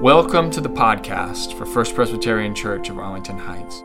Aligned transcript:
Welcome 0.00 0.50
to 0.52 0.62
the 0.62 0.70
podcast 0.70 1.52
for 1.58 1.66
First 1.66 1.94
Presbyterian 1.94 2.54
Church 2.54 2.88
of 2.88 2.98
Arlington 2.98 3.36
Heights. 3.36 3.82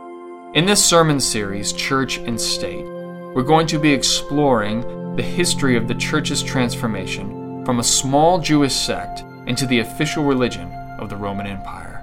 In 0.53 0.65
this 0.65 0.81
sermon 0.81 1.19
series, 1.19 1.73
Church 1.73 2.19
and 2.19 2.39
State, 2.39 2.85
we're 2.85 3.43
going 3.43 3.67
to 3.67 3.77
be 3.77 3.91
exploring 3.91 5.17
the 5.17 5.23
history 5.23 5.75
of 5.75 5.89
the 5.89 5.95
church's 5.95 6.41
transformation 6.41 7.65
from 7.65 7.79
a 7.79 7.83
small 7.83 8.39
Jewish 8.39 8.73
sect 8.73 9.25
into 9.45 9.65
the 9.65 9.79
official 9.79 10.23
religion 10.23 10.71
of 10.99 11.09
the 11.09 11.17
Roman 11.17 11.47
Empire. 11.47 12.01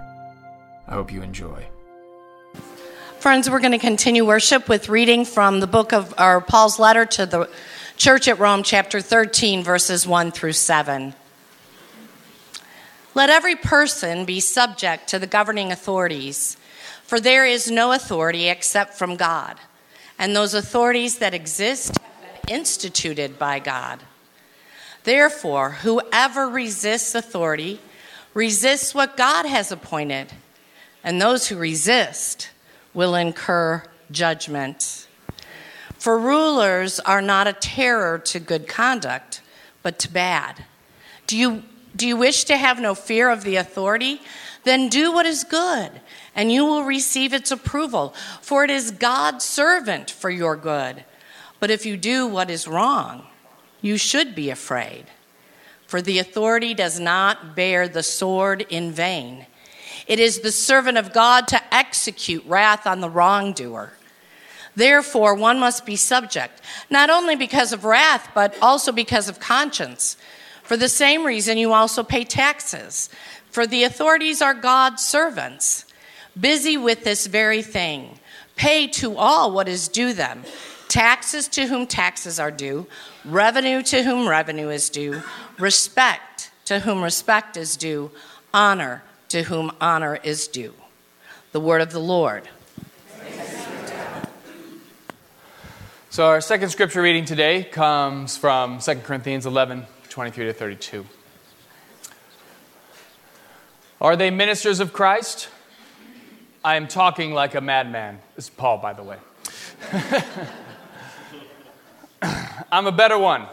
I 0.87 0.93
hope 0.93 1.11
you 1.11 1.23
enjoy. 1.23 1.65
Friends, 3.19 3.49
we're 3.49 3.61
going 3.61 3.73
to 3.73 3.79
continue 3.79 4.27
worship 4.27 4.69
with 4.69 4.91
reading 4.91 5.25
from 5.25 5.61
the 5.61 5.67
book 5.67 5.95
of 5.95 6.13
our 6.19 6.43
Paul's 6.43 6.79
letter 6.79 7.07
to 7.07 7.25
the 7.25 7.49
church 7.97 8.29
at 8.29 8.39
Rome, 8.39 8.63
chapter 8.63 9.01
13, 9.01 9.65
verses 9.65 10.07
1 10.07 10.33
through 10.33 10.53
7. 10.53 11.15
Let 13.15 13.29
every 13.29 13.57
person 13.57 14.25
be 14.25 14.41
subject 14.41 15.09
to 15.09 15.19
the 15.19 15.27
governing 15.27 15.71
authorities, 15.71 16.57
for 17.05 17.21
there 17.21 17.45
is 17.45 17.71
no 17.71 17.93
authority 17.93 18.49
except 18.49 18.95
from 18.95 19.17
God, 19.17 19.59
and 20.19 20.35
those 20.35 20.55
authorities 20.55 21.19
that 21.19 21.35
exist 21.35 21.99
have 22.01 22.43
been 22.47 22.55
instituted 22.57 23.39
by 23.39 23.59
God. 23.59 24.01
Therefore, 25.05 25.71
whoever 25.83 26.49
resists 26.49 27.15
authority 27.15 27.81
resists 28.33 28.95
what 28.95 29.17
God 29.17 29.45
has 29.45 29.71
appointed, 29.71 30.33
and 31.05 31.21
those 31.21 31.49
who 31.49 31.57
resist 31.57 32.51
will 32.95 33.15
incur 33.15 33.83
judgment. 34.11 35.07
For 35.99 36.19
rulers 36.19 36.99
are 37.01 37.23
not 37.23 37.47
a 37.47 37.53
terror 37.53 38.19
to 38.21 38.41
good 38.41 38.67
conduct, 38.67 39.43
but 39.83 39.99
to 39.99 40.11
bad. 40.11 40.65
Do 41.27 41.37
you 41.37 41.63
do 41.95 42.07
you 42.07 42.17
wish 42.17 42.45
to 42.45 42.57
have 42.57 42.81
no 42.81 42.95
fear 42.95 43.31
of 43.31 43.45
the 43.45 43.57
authority? 43.57 44.21
Then 44.65 44.89
do 44.89 45.13
what 45.13 45.27
is 45.27 45.45
good, 45.45 45.91
and 46.35 46.53
you 46.53 46.65
will 46.65 46.85
receive 46.85 47.33
its 47.33 47.51
approval, 47.51 48.15
for 48.41 48.65
it 48.65 48.71
is 48.71 48.93
God's 48.93 49.45
servant 49.45 50.11
for 50.11 50.31
your 50.31 50.57
good. 50.57 51.05
But 51.61 51.71
if 51.71 51.85
you 51.85 51.97
do 51.97 52.27
what 52.27 52.51
is 52.51 52.69
wrong, 52.69 53.27
you 53.81 53.97
should 53.97 54.35
be 54.35 54.51
afraid. 54.51 55.07
For 55.87 56.01
the 56.01 56.19
authority 56.19 56.75
does 56.75 56.99
not 56.99 57.55
bear 57.55 57.87
the 57.87 58.03
sword 58.03 58.65
in 58.71 58.93
vain. 58.93 59.47
It 60.07 60.19
is 60.19 60.41
the 60.41 60.53
servant 60.53 60.99
of 60.99 61.13
God 61.13 61.47
to 61.49 61.75
execute 61.75 62.45
wrath 62.47 62.87
on 62.87 63.01
the 63.01 63.11
wrongdoer. 63.11 63.93
Therefore, 64.75 65.35
one 65.35 65.61
must 65.61 65.85
be 65.85 65.97
subject, 65.97 66.63
not 66.89 67.11
only 67.11 67.37
because 67.37 67.73
of 67.73 67.85
wrath, 67.85 68.31
but 68.35 68.57
also 68.63 68.91
because 68.91 69.29
of 69.29 69.39
conscience. 69.39 70.17
For 70.63 70.77
the 70.77 70.89
same 70.89 71.25
reason, 71.25 71.59
you 71.59 71.73
also 71.73 72.03
pay 72.03 72.25
taxes, 72.25 73.11
for 73.51 73.67
the 73.67 73.85
authorities 73.85 74.41
are 74.41 74.55
God's 74.55 75.05
servants, 75.05 75.85
busy 76.39 76.77
with 76.77 77.05
this 77.05 77.27
very 77.27 77.63
thing. 77.63 78.19
Pay 78.57 78.87
to 78.89 79.17
all 79.17 79.53
what 79.53 79.69
is 79.69 79.89
due 79.89 80.13
them 80.13 80.45
taxes 80.93 81.49
to 81.49 81.67
whom 81.69 81.87
taxes 81.87 82.39
are 82.39 82.51
due, 82.51 82.87
revenue 83.25 83.83
to 83.83 84.03
whom 84.03 84.29
revenue 84.29 84.69
is 84.69 84.91
due, 84.91 85.23
respect 85.59 86.51
to 86.67 86.81
whom 86.81 87.03
respect 87.03 87.57
is 87.57 87.79
due, 87.79 88.11
honor 88.53 89.03
to 89.31 89.45
whom 89.45 89.73
honor 89.81 90.19
is 90.23 90.47
due. 90.47 90.75
The 91.53 91.61
word 91.61 91.81
of 91.81 91.93
the 91.93 91.99
Lord. 91.99 92.47
So, 96.11 96.27
our 96.27 96.43
second 96.43 96.69
scripture 96.69 97.01
reading 97.01 97.25
today 97.25 97.65
comes 97.65 98.37
from 98.37 98.81
2 98.81 98.97
Corinthians 98.97 99.47
11 99.47 99.87
23 100.13 100.45
to 100.45 100.53
32. 100.53 101.07
Are 103.99 104.15
they 104.15 104.31
ministers 104.31 104.79
of 104.79 104.93
Christ? 104.93 105.49
I 106.63 106.77
am 106.77 106.87
talking 106.87 107.33
like 107.33 107.55
a 107.55 107.63
madman. 107.63 108.21
This 108.37 108.45
is 108.45 108.51
Paul, 108.51 108.77
by 108.77 108.93
the 108.93 109.03
way. 109.03 109.17
I'm 112.71 112.87
a 112.87 112.93
better 112.93 113.17
one, 113.17 113.47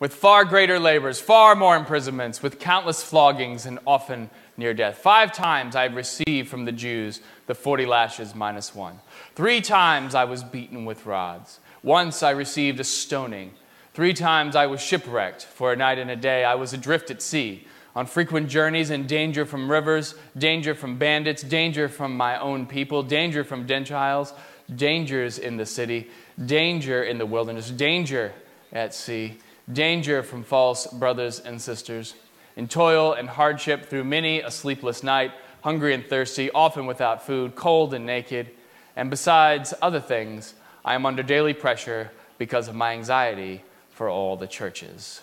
with 0.00 0.12
far 0.12 0.44
greater 0.44 0.80
labors, 0.80 1.20
far 1.20 1.54
more 1.54 1.76
imprisonments, 1.76 2.42
with 2.42 2.58
countless 2.58 3.08
floggings, 3.08 3.64
and 3.64 3.78
often 3.86 4.28
near 4.56 4.74
death. 4.74 4.98
Five 4.98 5.32
times 5.32 5.76
I 5.76 5.84
received 5.84 6.48
from 6.48 6.64
the 6.64 6.72
Jews 6.72 7.20
the 7.46 7.54
40 7.54 7.86
lashes 7.86 8.34
minus 8.34 8.74
one. 8.74 8.98
Three 9.36 9.60
times 9.60 10.16
I 10.16 10.24
was 10.24 10.42
beaten 10.42 10.84
with 10.84 11.06
rods. 11.06 11.60
Once 11.84 12.24
I 12.24 12.30
received 12.30 12.80
a 12.80 12.84
stoning. 12.84 13.52
Three 13.96 14.12
times 14.12 14.54
I 14.56 14.66
was 14.66 14.82
shipwrecked. 14.82 15.46
For 15.46 15.72
a 15.72 15.76
night 15.76 15.96
and 15.96 16.10
a 16.10 16.16
day 16.16 16.44
I 16.44 16.54
was 16.54 16.74
adrift 16.74 17.10
at 17.10 17.22
sea, 17.22 17.66
on 17.94 18.04
frequent 18.04 18.50
journeys 18.50 18.90
in 18.90 19.06
danger 19.06 19.46
from 19.46 19.70
rivers, 19.70 20.14
danger 20.36 20.74
from 20.74 20.98
bandits, 20.98 21.42
danger 21.42 21.88
from 21.88 22.14
my 22.14 22.38
own 22.38 22.66
people, 22.66 23.02
danger 23.02 23.42
from 23.42 23.66
Gentiles, 23.66 24.34
dangers 24.74 25.38
in 25.38 25.56
the 25.56 25.64
city, 25.64 26.10
danger 26.44 27.04
in 27.04 27.16
the 27.16 27.24
wilderness, 27.24 27.70
danger 27.70 28.34
at 28.70 28.92
sea, 28.92 29.38
danger 29.72 30.22
from 30.22 30.42
false 30.42 30.86
brothers 30.88 31.40
and 31.40 31.58
sisters, 31.58 32.16
in 32.54 32.68
toil 32.68 33.14
and 33.14 33.30
hardship 33.30 33.86
through 33.86 34.04
many 34.04 34.42
a 34.42 34.50
sleepless 34.50 35.02
night, 35.02 35.32
hungry 35.62 35.94
and 35.94 36.04
thirsty, 36.04 36.50
often 36.50 36.84
without 36.84 37.24
food, 37.24 37.54
cold 37.54 37.94
and 37.94 38.04
naked. 38.04 38.50
And 38.94 39.08
besides 39.08 39.72
other 39.80 40.00
things, 40.00 40.52
I 40.84 40.94
am 40.94 41.06
under 41.06 41.22
daily 41.22 41.54
pressure 41.54 42.10
because 42.36 42.68
of 42.68 42.74
my 42.74 42.92
anxiety 42.92 43.62
for 43.96 44.10
all 44.10 44.36
the 44.36 44.46
churches. 44.46 45.22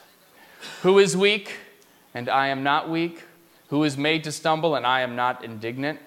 Who 0.81 0.97
is 0.97 1.15
weak, 1.15 1.57
and 2.11 2.27
I 2.27 2.47
am 2.47 2.63
not 2.63 2.89
weak? 2.89 3.21
Who 3.67 3.83
is 3.83 3.97
made 3.97 4.23
to 4.23 4.31
stumble, 4.31 4.75
and 4.75 4.83
I 4.83 5.01
am 5.01 5.15
not 5.15 5.45
indignant? 5.45 5.99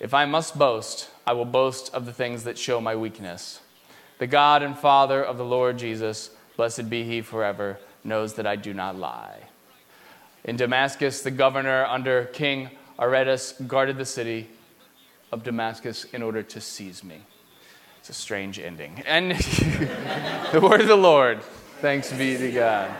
If 0.00 0.14
I 0.14 0.24
must 0.24 0.58
boast, 0.58 1.10
I 1.26 1.34
will 1.34 1.44
boast 1.44 1.92
of 1.92 2.06
the 2.06 2.12
things 2.12 2.44
that 2.44 2.56
show 2.56 2.80
my 2.80 2.96
weakness. 2.96 3.60
The 4.16 4.26
God 4.26 4.62
and 4.62 4.76
Father 4.76 5.22
of 5.22 5.36
the 5.36 5.44
Lord 5.44 5.76
Jesus, 5.76 6.30
blessed 6.56 6.88
be 6.88 7.04
he 7.04 7.20
forever, 7.20 7.78
knows 8.04 8.34
that 8.34 8.46
I 8.46 8.56
do 8.56 8.72
not 8.72 8.96
lie. 8.96 9.40
In 10.44 10.56
Damascus, 10.56 11.20
the 11.20 11.30
governor 11.30 11.84
under 11.84 12.24
King 12.24 12.70
Aretas 12.98 13.52
guarded 13.66 13.98
the 13.98 14.06
city 14.06 14.48
of 15.30 15.44
Damascus 15.44 16.04
in 16.04 16.22
order 16.22 16.42
to 16.42 16.58
seize 16.58 17.04
me. 17.04 17.20
It's 17.98 18.08
a 18.08 18.14
strange 18.14 18.58
ending. 18.58 19.02
And 19.06 19.32
the 20.52 20.60
word 20.62 20.80
of 20.80 20.88
the 20.88 20.96
Lord. 20.96 21.42
Thanks 21.82 22.12
be 22.12 22.36
to 22.36 22.52
God. 22.52 22.94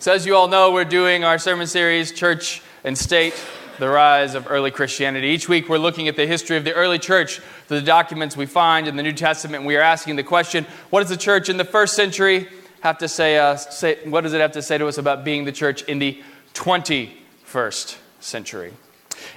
So, 0.00 0.12
as 0.12 0.26
you 0.26 0.34
all 0.34 0.48
know, 0.48 0.72
we're 0.72 0.84
doing 0.84 1.22
our 1.22 1.38
sermon 1.38 1.68
series, 1.68 2.10
Church 2.10 2.62
and 2.82 2.98
State 2.98 3.32
The 3.78 3.88
Rise 3.88 4.34
of 4.34 4.50
Early 4.50 4.72
Christianity. 4.72 5.28
Each 5.28 5.48
week, 5.48 5.68
we're 5.68 5.78
looking 5.78 6.08
at 6.08 6.16
the 6.16 6.26
history 6.26 6.56
of 6.56 6.64
the 6.64 6.72
early 6.72 6.98
church, 6.98 7.40
the 7.68 7.80
documents 7.80 8.36
we 8.36 8.46
find 8.46 8.88
in 8.88 8.96
the 8.96 9.04
New 9.04 9.12
Testament. 9.12 9.64
We 9.64 9.76
are 9.76 9.82
asking 9.82 10.16
the 10.16 10.24
question 10.24 10.66
what 10.90 10.98
does 10.98 11.10
the 11.10 11.16
church 11.16 11.48
in 11.48 11.58
the 11.58 11.64
first 11.64 11.94
century 11.94 12.48
have 12.80 12.98
to 12.98 13.06
say, 13.06 13.38
uh, 13.38 13.54
say 13.54 14.00
what 14.04 14.22
does 14.22 14.32
it 14.32 14.40
have 14.40 14.50
to 14.54 14.62
say 14.62 14.76
to 14.76 14.88
us 14.88 14.98
about 14.98 15.22
being 15.22 15.44
the 15.44 15.52
church 15.52 15.84
in 15.84 16.00
the 16.00 16.20
21st 16.54 17.98
century? 18.18 18.72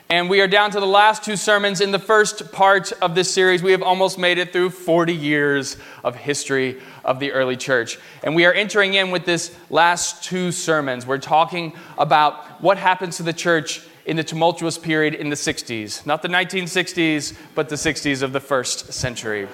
And 0.09 0.29
we 0.29 0.41
are 0.41 0.47
down 0.47 0.69
to 0.71 0.79
the 0.79 0.85
last 0.85 1.23
two 1.23 1.35
sermons 1.35 1.81
in 1.81 1.91
the 1.91 1.99
first 1.99 2.51
part 2.51 2.91
of 3.01 3.15
this 3.15 3.33
series. 3.33 3.63
We 3.63 3.71
have 3.71 3.81
almost 3.81 4.19
made 4.19 4.37
it 4.37 4.51
through 4.51 4.71
40 4.71 5.13
years 5.13 5.77
of 6.03 6.15
history 6.15 6.81
of 7.05 7.19
the 7.19 7.31
early 7.31 7.57
church. 7.57 7.97
And 8.23 8.35
we 8.35 8.45
are 8.45 8.53
entering 8.53 8.93
in 8.93 9.11
with 9.11 9.25
this 9.25 9.55
last 9.69 10.23
two 10.23 10.51
sermons. 10.51 11.07
We're 11.07 11.17
talking 11.17 11.73
about 11.97 12.61
what 12.61 12.77
happens 12.77 13.17
to 13.17 13.23
the 13.23 13.33
church 13.33 13.81
in 14.05 14.17
the 14.17 14.23
tumultuous 14.23 14.77
period 14.77 15.13
in 15.13 15.29
the 15.29 15.35
60s. 15.35 16.05
Not 16.05 16.21
the 16.21 16.27
1960s, 16.27 17.35
but 17.55 17.69
the 17.69 17.75
60s 17.75 18.21
of 18.21 18.33
the 18.33 18.41
first 18.41 18.91
century. 18.91 19.47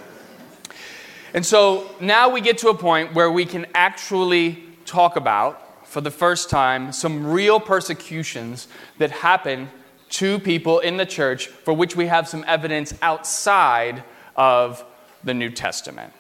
And 1.33 1.45
so 1.45 1.89
now 2.01 2.29
we 2.29 2.41
get 2.41 2.57
to 2.59 2.69
a 2.69 2.75
point 2.75 3.13
where 3.13 3.31
we 3.31 3.45
can 3.45 3.67
actually 3.75 4.63
talk 4.85 5.15
about, 5.15 5.88
for 5.88 6.01
the 6.01 6.12
first 6.12 6.50
time, 6.50 6.91
some 6.91 7.27
real 7.27 7.59
persecutions 7.59 8.68
that 8.97 9.12
happen 9.12 9.69
to 10.09 10.39
people 10.39 10.79
in 10.79 10.97
the 10.97 11.06
church 11.06 11.47
for 11.47 11.73
which 11.73 11.95
we 11.95 12.07
have 12.07 12.27
some 12.27 12.44
evidence 12.47 12.94
outside 13.01 14.03
of 14.35 14.83
the 15.23 15.33
New 15.33 15.50
Testament. 15.50 16.13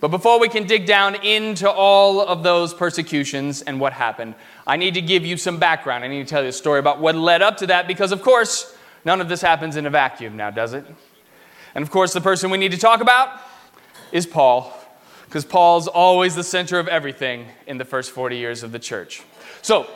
But 0.00 0.08
before 0.08 0.38
we 0.38 0.48
can 0.48 0.66
dig 0.66 0.86
down 0.86 1.14
into 1.24 1.70
all 1.70 2.20
of 2.20 2.42
those 2.42 2.74
persecutions 2.74 3.62
and 3.62 3.80
what 3.80 3.92
happened, 3.92 4.34
I 4.66 4.76
need 4.76 4.94
to 4.94 5.02
give 5.02 5.24
you 5.24 5.36
some 5.36 5.58
background. 5.58 6.04
I 6.04 6.08
need 6.08 6.26
to 6.26 6.28
tell 6.28 6.42
you 6.42 6.48
a 6.48 6.52
story 6.52 6.78
about 6.78 7.00
what 7.00 7.14
led 7.14 7.42
up 7.42 7.56
to 7.58 7.66
that 7.68 7.86
because, 7.86 8.12
of 8.12 8.22
course, 8.22 8.76
none 9.04 9.20
of 9.20 9.28
this 9.28 9.40
happens 9.40 9.76
in 9.76 9.86
a 9.86 9.90
vacuum 9.90 10.36
now, 10.36 10.50
does 10.50 10.74
it? 10.74 10.84
And 11.74 11.82
of 11.82 11.90
course, 11.90 12.12
the 12.12 12.20
person 12.20 12.50
we 12.50 12.58
need 12.58 12.72
to 12.72 12.78
talk 12.78 13.00
about 13.00 13.40
is 14.12 14.26
Paul, 14.26 14.72
because 15.24 15.44
Paul's 15.44 15.88
always 15.88 16.34
the 16.34 16.44
center 16.44 16.78
of 16.78 16.86
everything 16.86 17.46
in 17.66 17.78
the 17.78 17.84
first 17.84 18.10
40 18.10 18.36
years 18.36 18.62
of 18.62 18.72
the 18.72 18.78
church. 18.78 19.22
So, 19.62 19.88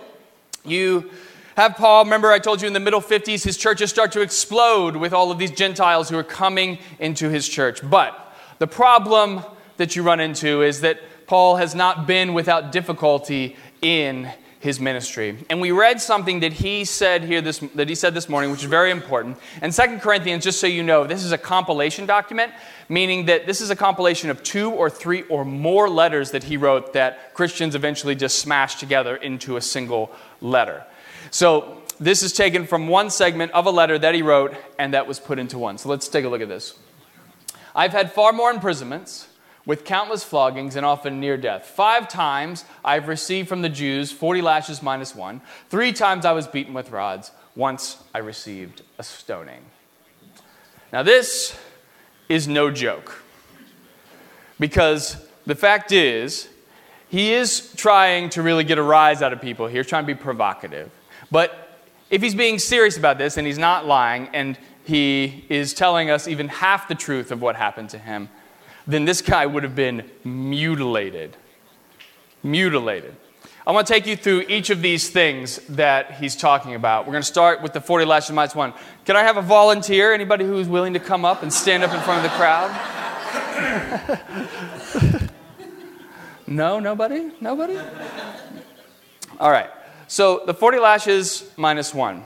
you 0.65 1.11
have 1.59 1.75
Paul, 1.75 2.05
remember 2.05 2.31
I 2.31 2.39
told 2.39 2.63
you 2.63 2.69
in 2.69 2.73
the 2.73 2.79
middle 2.79 3.01
50s, 3.01 3.43
his 3.43 3.57
churches 3.57 3.91
start 3.91 4.13
to 4.13 4.21
explode 4.21 4.95
with 4.95 5.13
all 5.13 5.33
of 5.33 5.39
these 5.39 5.51
Gentiles 5.51 6.09
who 6.09 6.17
are 6.17 6.23
coming 6.23 6.79
into 7.01 7.31
his 7.31 7.49
church. 7.49 7.81
But 7.83 8.17
the 8.61 8.69
problem 8.69 9.43
that 9.77 9.97
you 9.97 10.05
run 10.05 10.21
into 10.21 10.63
is 10.63 10.83
that 10.83 11.01
Paul 11.27 11.57
has 11.57 11.75
not 11.75 12.07
been 12.07 12.33
without 12.33 12.71
difficulty 12.71 13.57
in 13.83 14.31
his 14.61 14.79
ministry. 14.79 15.45
And 15.51 15.61
we 15.61 15.73
read 15.73 16.01
something 16.01 16.41
that 16.41 16.53
he 16.53 16.85
said 16.85 17.25
here 17.25 17.41
this, 17.41 17.59
that 17.75 17.89
he 17.89 17.97
said 17.97 18.15
this 18.15 18.29
morning, 18.29 18.53
which 18.53 18.63
is 18.63 18.71
very 18.71 18.93
important. 18.93 19.37
And 19.61 19.75
Second 19.75 20.01
Corinthians, 20.01 20.45
just 20.45 20.61
so 20.61 20.69
you 20.69 20.85
know, 20.85 21.09
this 21.09 21.25
is 21.25 21.33
a 21.33 21.39
compilation 21.39 22.07
document, 22.07 22.53
meaning 22.89 23.27
that 23.27 23.47
this 23.47 23.61
is 23.61 23.71
a 23.71 23.77
compilation 23.77 24.31
of 24.31 24.45
two 24.45 24.71
or 24.71 24.89
three 24.89 25.23
or 25.23 25.45
more 25.45 25.89
letters 25.89 26.31
that 26.31 26.45
he 26.45 26.57
wrote 26.57 26.93
that 26.93 27.35
Christians 27.35 27.75
eventually 27.75 28.15
just 28.15 28.39
smashed 28.39 28.79
together 28.79 29.17
into 29.17 29.57
a 29.57 29.61
single 29.61 30.13
letter. 30.41 30.85
So 31.31 31.83
this 32.01 32.23
is 32.23 32.33
taken 32.33 32.67
from 32.67 32.89
one 32.89 33.11
segment 33.11 33.53
of 33.53 33.67
a 33.67 33.71
letter 33.71 33.99
that 33.99 34.15
he 34.15 34.23
wrote 34.23 34.55
and 34.79 34.95
that 34.95 35.07
was 35.07 35.19
put 35.21 35.39
into 35.39 35.59
one. 35.59 35.79
So 35.79 35.89
let's 35.89 36.09
take 36.09 36.25
a 36.25 36.29
look 36.29 36.41
at 36.41 36.49
this. 36.49 36.79
I've 37.75 37.93
had 37.93 38.13
far 38.13 38.33
more 38.33 38.51
imprisonments 38.51 39.29
with 39.67 39.85
countless 39.85 40.25
floggings 40.25 40.77
and 40.77 40.87
often 40.87 41.21
near 41.21 41.37
death. 41.37 41.67
Five 41.67 42.09
times 42.09 42.65
I've 42.85 43.07
received 43.07 43.49
from 43.49 43.63
the 43.63 43.69
Jews 43.69 44.11
40 44.11 44.41
lashes 44.41 44.83
minus 44.83 45.15
one. 45.15 45.43
Three 45.69 45.93
times 45.93 46.25
I 46.25 46.33
was 46.33 46.47
beaten 46.47 46.73
with 46.73 46.91
rods. 46.91 47.31
Once 47.55 48.03
I 48.15 48.19
received 48.19 48.83
a 48.99 49.03
stoning. 49.03 49.63
Now, 50.93 51.03
this 51.03 51.59
is 52.29 52.49
no 52.49 52.71
joke. 52.71 53.23
Because 54.59 55.17
the 55.45 55.55
fact 55.55 55.93
is, 55.93 56.49
he 57.11 57.33
is 57.33 57.73
trying 57.77 58.31
to 58.31 58.43
really 58.43 58.65
get 58.65 58.79
a 58.79 58.83
rise 58.83 59.23
out 59.23 59.33
of 59.33 59.41
people 59.41 59.67
here, 59.67 59.85
trying 59.85 60.05
to 60.05 60.07
be 60.07 60.15
provocative. 60.15 60.91
But 61.31 61.81
if 62.11 62.23
he's 62.23 62.35
being 62.35 62.59
serious 62.59 62.97
about 62.97 63.19
this 63.19 63.37
and 63.37 63.47
he's 63.47 63.59
not 63.59 63.87
lying 63.87 64.29
and 64.33 64.59
he 64.85 65.45
is 65.49 65.75
telling 65.75 66.11
us 66.11 66.27
even 66.27 66.49
half 66.49 66.89
the 66.89 66.95
truth 66.95 67.31
of 67.31 67.43
what 67.43 67.57
happened 67.57 67.91
to 67.91 67.99
him, 67.99 68.31
then 68.87 69.05
this 69.05 69.21
guy 69.21 69.45
would 69.45 69.63
have 69.63 69.75
been 69.75 70.11
mutilated. 70.25 71.37
Mutilated. 72.43 73.15
I 73.67 73.73
want 73.73 73.87
to 73.87 73.93
take 73.93 74.07
you 74.07 74.17
through 74.17 74.47
each 74.49 74.71
of 74.71 74.81
these 74.81 75.11
things 75.11 75.59
that 75.69 76.13
he's 76.13 76.35
talking 76.35 76.75
about. 76.75 77.05
We're 77.05 77.13
going 77.13 77.23
to 77.23 77.29
start 77.29 77.61
with 77.61 77.75
the 77.75 77.83
40 77.83 78.07
lashes 78.07 78.31
minus 78.31 78.55
one. 78.55 78.73
Can 79.05 79.15
I 79.15 79.23
have 79.23 79.37
a 79.37 79.43
volunteer? 79.43 80.15
Anybody 80.15 80.47
who's 80.47 80.67
willing 80.67 80.95
to 80.95 81.01
come 81.01 81.27
up 81.27 81.43
and 81.43 81.53
stand 81.53 81.85
up 81.85 81.93
in 81.93 82.01
front 82.01 82.25
of 82.25 82.31
the 82.31 82.37
crowd? 82.39 82.73
no, 86.47 86.81
nobody? 86.81 87.31
Nobody? 87.43 87.79
All 89.39 89.51
right. 89.51 89.69
So 90.09 90.43
the 90.47 90.55
40 90.55 90.79
lashes 90.79 91.51
minus 91.57 91.93
one. 91.93 92.25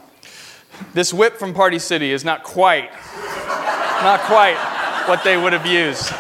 This 0.95 1.13
whip 1.13 1.37
from 1.37 1.53
Party 1.53 1.81
City 1.81 2.13
is 2.13 2.25
not 2.25 2.45
quite, 2.45 2.93
not 4.03 4.21
quite 4.21 4.57
what 5.07 5.25
they 5.25 5.37
would 5.37 5.53
have 5.53 5.67
used. 5.67 6.11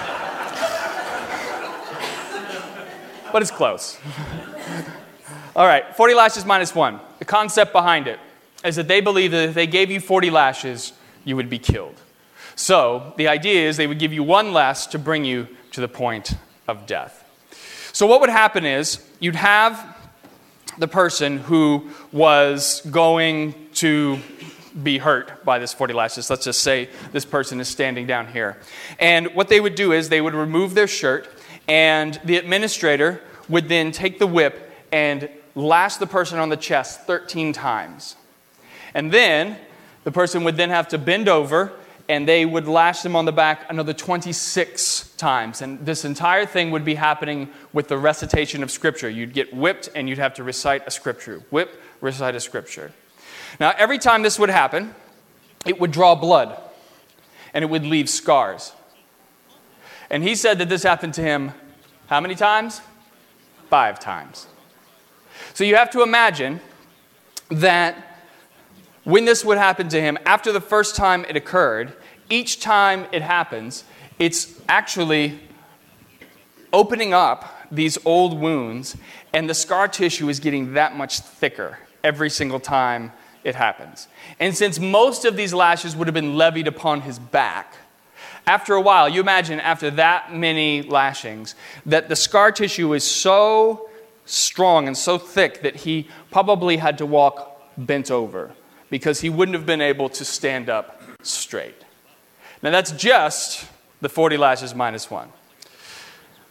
but 3.32 3.42
it's 3.42 3.50
close. 3.50 3.98
All 5.54 5.66
right, 5.66 5.96
40 5.96 6.14
lashes 6.14 6.44
minus 6.44 6.74
one. 6.74 7.00
The 7.20 7.24
concept 7.24 7.72
behind 7.72 8.08
it 8.08 8.18
is 8.64 8.76
that 8.76 8.88
they 8.88 9.00
believe 9.00 9.30
that 9.30 9.50
if 9.50 9.54
they 9.54 9.66
gave 9.66 9.90
you 9.90 10.00
40 10.00 10.30
lashes, 10.30 10.92
you 11.24 11.36
would 11.36 11.48
be 11.48 11.58
killed. 11.58 11.94
So 12.56 13.14
the 13.16 13.28
idea 13.28 13.68
is 13.68 13.76
they 13.76 13.86
would 13.86 13.98
give 13.98 14.12
you 14.12 14.22
one 14.22 14.52
less 14.52 14.86
to 14.88 14.98
bring 14.98 15.24
you 15.24 15.48
to 15.70 15.80
the 15.80 15.88
point 15.88 16.34
of 16.66 16.86
death. 16.86 17.24
So 17.92 18.06
what 18.06 18.20
would 18.20 18.30
happen 18.30 18.64
is 18.64 19.06
you'd 19.20 19.36
have 19.36 19.91
the 20.78 20.88
person 20.88 21.38
who 21.38 21.90
was 22.12 22.80
going 22.90 23.54
to 23.74 24.18
be 24.82 24.98
hurt 24.98 25.44
by 25.44 25.58
this 25.58 25.72
40 25.72 25.92
lashes. 25.92 26.30
Let's 26.30 26.44
just 26.44 26.62
say 26.62 26.88
this 27.12 27.24
person 27.24 27.60
is 27.60 27.68
standing 27.68 28.06
down 28.06 28.26
here. 28.28 28.58
And 28.98 29.28
what 29.34 29.48
they 29.48 29.60
would 29.60 29.74
do 29.74 29.92
is 29.92 30.08
they 30.08 30.20
would 30.20 30.34
remove 30.34 30.74
their 30.74 30.86
shirt 30.86 31.28
and 31.68 32.18
the 32.24 32.36
administrator 32.36 33.20
would 33.48 33.68
then 33.68 33.92
take 33.92 34.18
the 34.18 34.26
whip 34.26 34.70
and 34.90 35.28
lash 35.54 35.96
the 35.96 36.06
person 36.06 36.38
on 36.38 36.48
the 36.48 36.56
chest 36.56 37.02
13 37.02 37.52
times. 37.52 38.16
And 38.94 39.12
then 39.12 39.58
the 40.04 40.12
person 40.12 40.44
would 40.44 40.56
then 40.56 40.70
have 40.70 40.88
to 40.88 40.98
bend 40.98 41.28
over 41.28 41.72
and 42.08 42.26
they 42.26 42.44
would 42.44 42.66
lash 42.66 43.02
them 43.02 43.16
on 43.16 43.24
the 43.24 43.32
back 43.32 43.66
another 43.68 43.92
26 43.92 45.14
times. 45.16 45.62
And 45.62 45.84
this 45.84 46.04
entire 46.04 46.46
thing 46.46 46.70
would 46.70 46.84
be 46.84 46.94
happening 46.94 47.48
with 47.72 47.88
the 47.88 47.98
recitation 47.98 48.62
of 48.62 48.70
Scripture. 48.70 49.08
You'd 49.08 49.32
get 49.32 49.54
whipped 49.54 49.88
and 49.94 50.08
you'd 50.08 50.18
have 50.18 50.34
to 50.34 50.42
recite 50.42 50.86
a 50.86 50.90
Scripture. 50.90 51.42
Whip, 51.50 51.80
recite 52.00 52.34
a 52.34 52.40
Scripture. 52.40 52.92
Now, 53.60 53.72
every 53.76 53.98
time 53.98 54.22
this 54.22 54.38
would 54.38 54.50
happen, 54.50 54.94
it 55.64 55.80
would 55.80 55.92
draw 55.92 56.14
blood 56.14 56.60
and 57.54 57.62
it 57.62 57.70
would 57.70 57.84
leave 57.84 58.08
scars. 58.08 58.72
And 60.10 60.22
he 60.22 60.34
said 60.34 60.58
that 60.58 60.68
this 60.68 60.82
happened 60.82 61.14
to 61.14 61.22
him 61.22 61.52
how 62.06 62.20
many 62.20 62.34
times? 62.34 62.82
Five 63.70 63.98
times. 63.98 64.46
So 65.54 65.64
you 65.64 65.76
have 65.76 65.90
to 65.92 66.02
imagine 66.02 66.60
that 67.48 68.11
when 69.04 69.24
this 69.24 69.44
would 69.44 69.58
happen 69.58 69.88
to 69.88 70.00
him, 70.00 70.18
after 70.24 70.52
the 70.52 70.60
first 70.60 70.94
time 70.94 71.24
it 71.28 71.36
occurred, 71.36 71.92
each 72.30 72.60
time 72.60 73.06
it 73.12 73.22
happens, 73.22 73.84
it's 74.18 74.60
actually 74.68 75.40
opening 76.72 77.12
up 77.12 77.44
these 77.70 77.98
old 78.04 78.38
wounds, 78.38 78.96
and 79.32 79.48
the 79.48 79.54
scar 79.54 79.88
tissue 79.88 80.28
is 80.28 80.40
getting 80.40 80.74
that 80.74 80.96
much 80.96 81.20
thicker 81.20 81.78
every 82.04 82.30
single 82.30 82.60
time 82.60 83.12
it 83.44 83.54
happens. 83.54 84.08
And 84.38 84.56
since 84.56 84.78
most 84.78 85.24
of 85.24 85.36
these 85.36 85.52
lashes 85.52 85.96
would 85.96 86.06
have 86.06 86.14
been 86.14 86.36
levied 86.36 86.68
upon 86.68 87.00
his 87.00 87.18
back, 87.18 87.74
after 88.46 88.74
a 88.74 88.80
while, 88.80 89.08
you 89.08 89.20
imagine 89.20 89.60
after 89.60 89.90
that 89.92 90.34
many 90.34 90.82
lashings, 90.82 91.54
that 91.86 92.08
the 92.08 92.16
scar 92.16 92.52
tissue 92.52 92.92
is 92.92 93.04
so 93.04 93.88
strong 94.24 94.86
and 94.86 94.96
so 94.96 95.18
thick 95.18 95.62
that 95.62 95.76
he 95.76 96.08
probably 96.30 96.76
had 96.76 96.98
to 96.98 97.06
walk 97.06 97.60
bent 97.76 98.10
over 98.10 98.52
because 98.92 99.22
he 99.22 99.30
wouldn't 99.30 99.56
have 99.56 99.64
been 99.64 99.80
able 99.80 100.10
to 100.10 100.22
stand 100.22 100.68
up 100.68 101.00
straight. 101.22 101.82
Now, 102.60 102.72
that's 102.72 102.92
just 102.92 103.66
the 104.02 104.10
40 104.10 104.36
lashes 104.36 104.74
minus 104.74 105.10
one. 105.10 105.32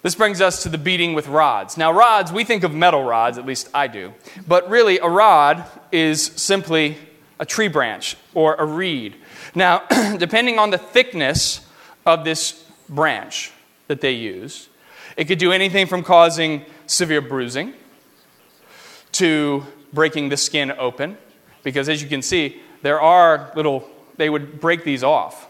This 0.01 0.15
brings 0.15 0.41
us 0.41 0.63
to 0.63 0.69
the 0.69 0.79
beating 0.79 1.13
with 1.13 1.27
rods. 1.27 1.77
Now, 1.77 1.91
rods, 1.91 2.31
we 2.31 2.43
think 2.43 2.63
of 2.63 2.73
metal 2.73 3.03
rods, 3.03 3.37
at 3.37 3.45
least 3.45 3.69
I 3.75 3.85
do, 3.85 4.15
but 4.47 4.67
really, 4.71 4.97
a 4.97 5.07
rod 5.07 5.63
is 5.91 6.25
simply 6.25 6.97
a 7.39 7.45
tree 7.45 7.67
branch 7.67 8.17
or 8.33 8.55
a 8.55 8.65
reed. 8.65 9.17
Now, 9.53 9.83
depending 10.17 10.57
on 10.57 10.71
the 10.71 10.79
thickness 10.79 11.61
of 12.07 12.25
this 12.25 12.65
branch 12.89 13.51
that 13.85 14.01
they 14.01 14.13
use. 14.13 14.67
It 15.15 15.25
could 15.25 15.37
do 15.37 15.51
anything 15.51 15.85
from 15.85 16.01
causing 16.01 16.65
severe 16.87 17.21
bruising 17.21 17.75
to 19.11 19.63
breaking 19.93 20.29
the 20.29 20.37
skin 20.37 20.71
open, 20.71 21.19
because 21.63 21.89
as 21.89 22.01
you 22.01 22.07
can 22.07 22.21
see, 22.21 22.61
there 22.81 22.99
are 22.99 23.51
little, 23.55 23.87
they 24.17 24.29
would 24.29 24.59
break 24.59 24.83
these 24.83 25.03
off 25.03 25.47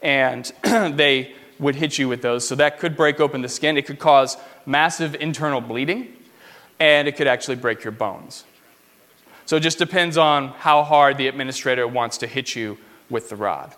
and 0.00 0.52
they 0.62 1.34
would 1.58 1.74
hit 1.76 1.98
you 1.98 2.08
with 2.08 2.22
those. 2.22 2.46
So 2.46 2.54
that 2.56 2.78
could 2.78 2.96
break 2.96 3.20
open 3.20 3.42
the 3.42 3.48
skin. 3.48 3.76
It 3.76 3.86
could 3.86 3.98
cause 3.98 4.36
massive 4.66 5.14
internal 5.16 5.60
bleeding 5.60 6.12
and 6.80 7.06
it 7.06 7.16
could 7.16 7.26
actually 7.26 7.56
break 7.56 7.84
your 7.84 7.92
bones. 7.92 8.44
So 9.46 9.56
it 9.56 9.60
just 9.60 9.78
depends 9.78 10.16
on 10.16 10.48
how 10.48 10.82
hard 10.82 11.18
the 11.18 11.28
administrator 11.28 11.86
wants 11.86 12.18
to 12.18 12.26
hit 12.26 12.56
you 12.56 12.78
with 13.10 13.28
the 13.28 13.36
rod. 13.36 13.74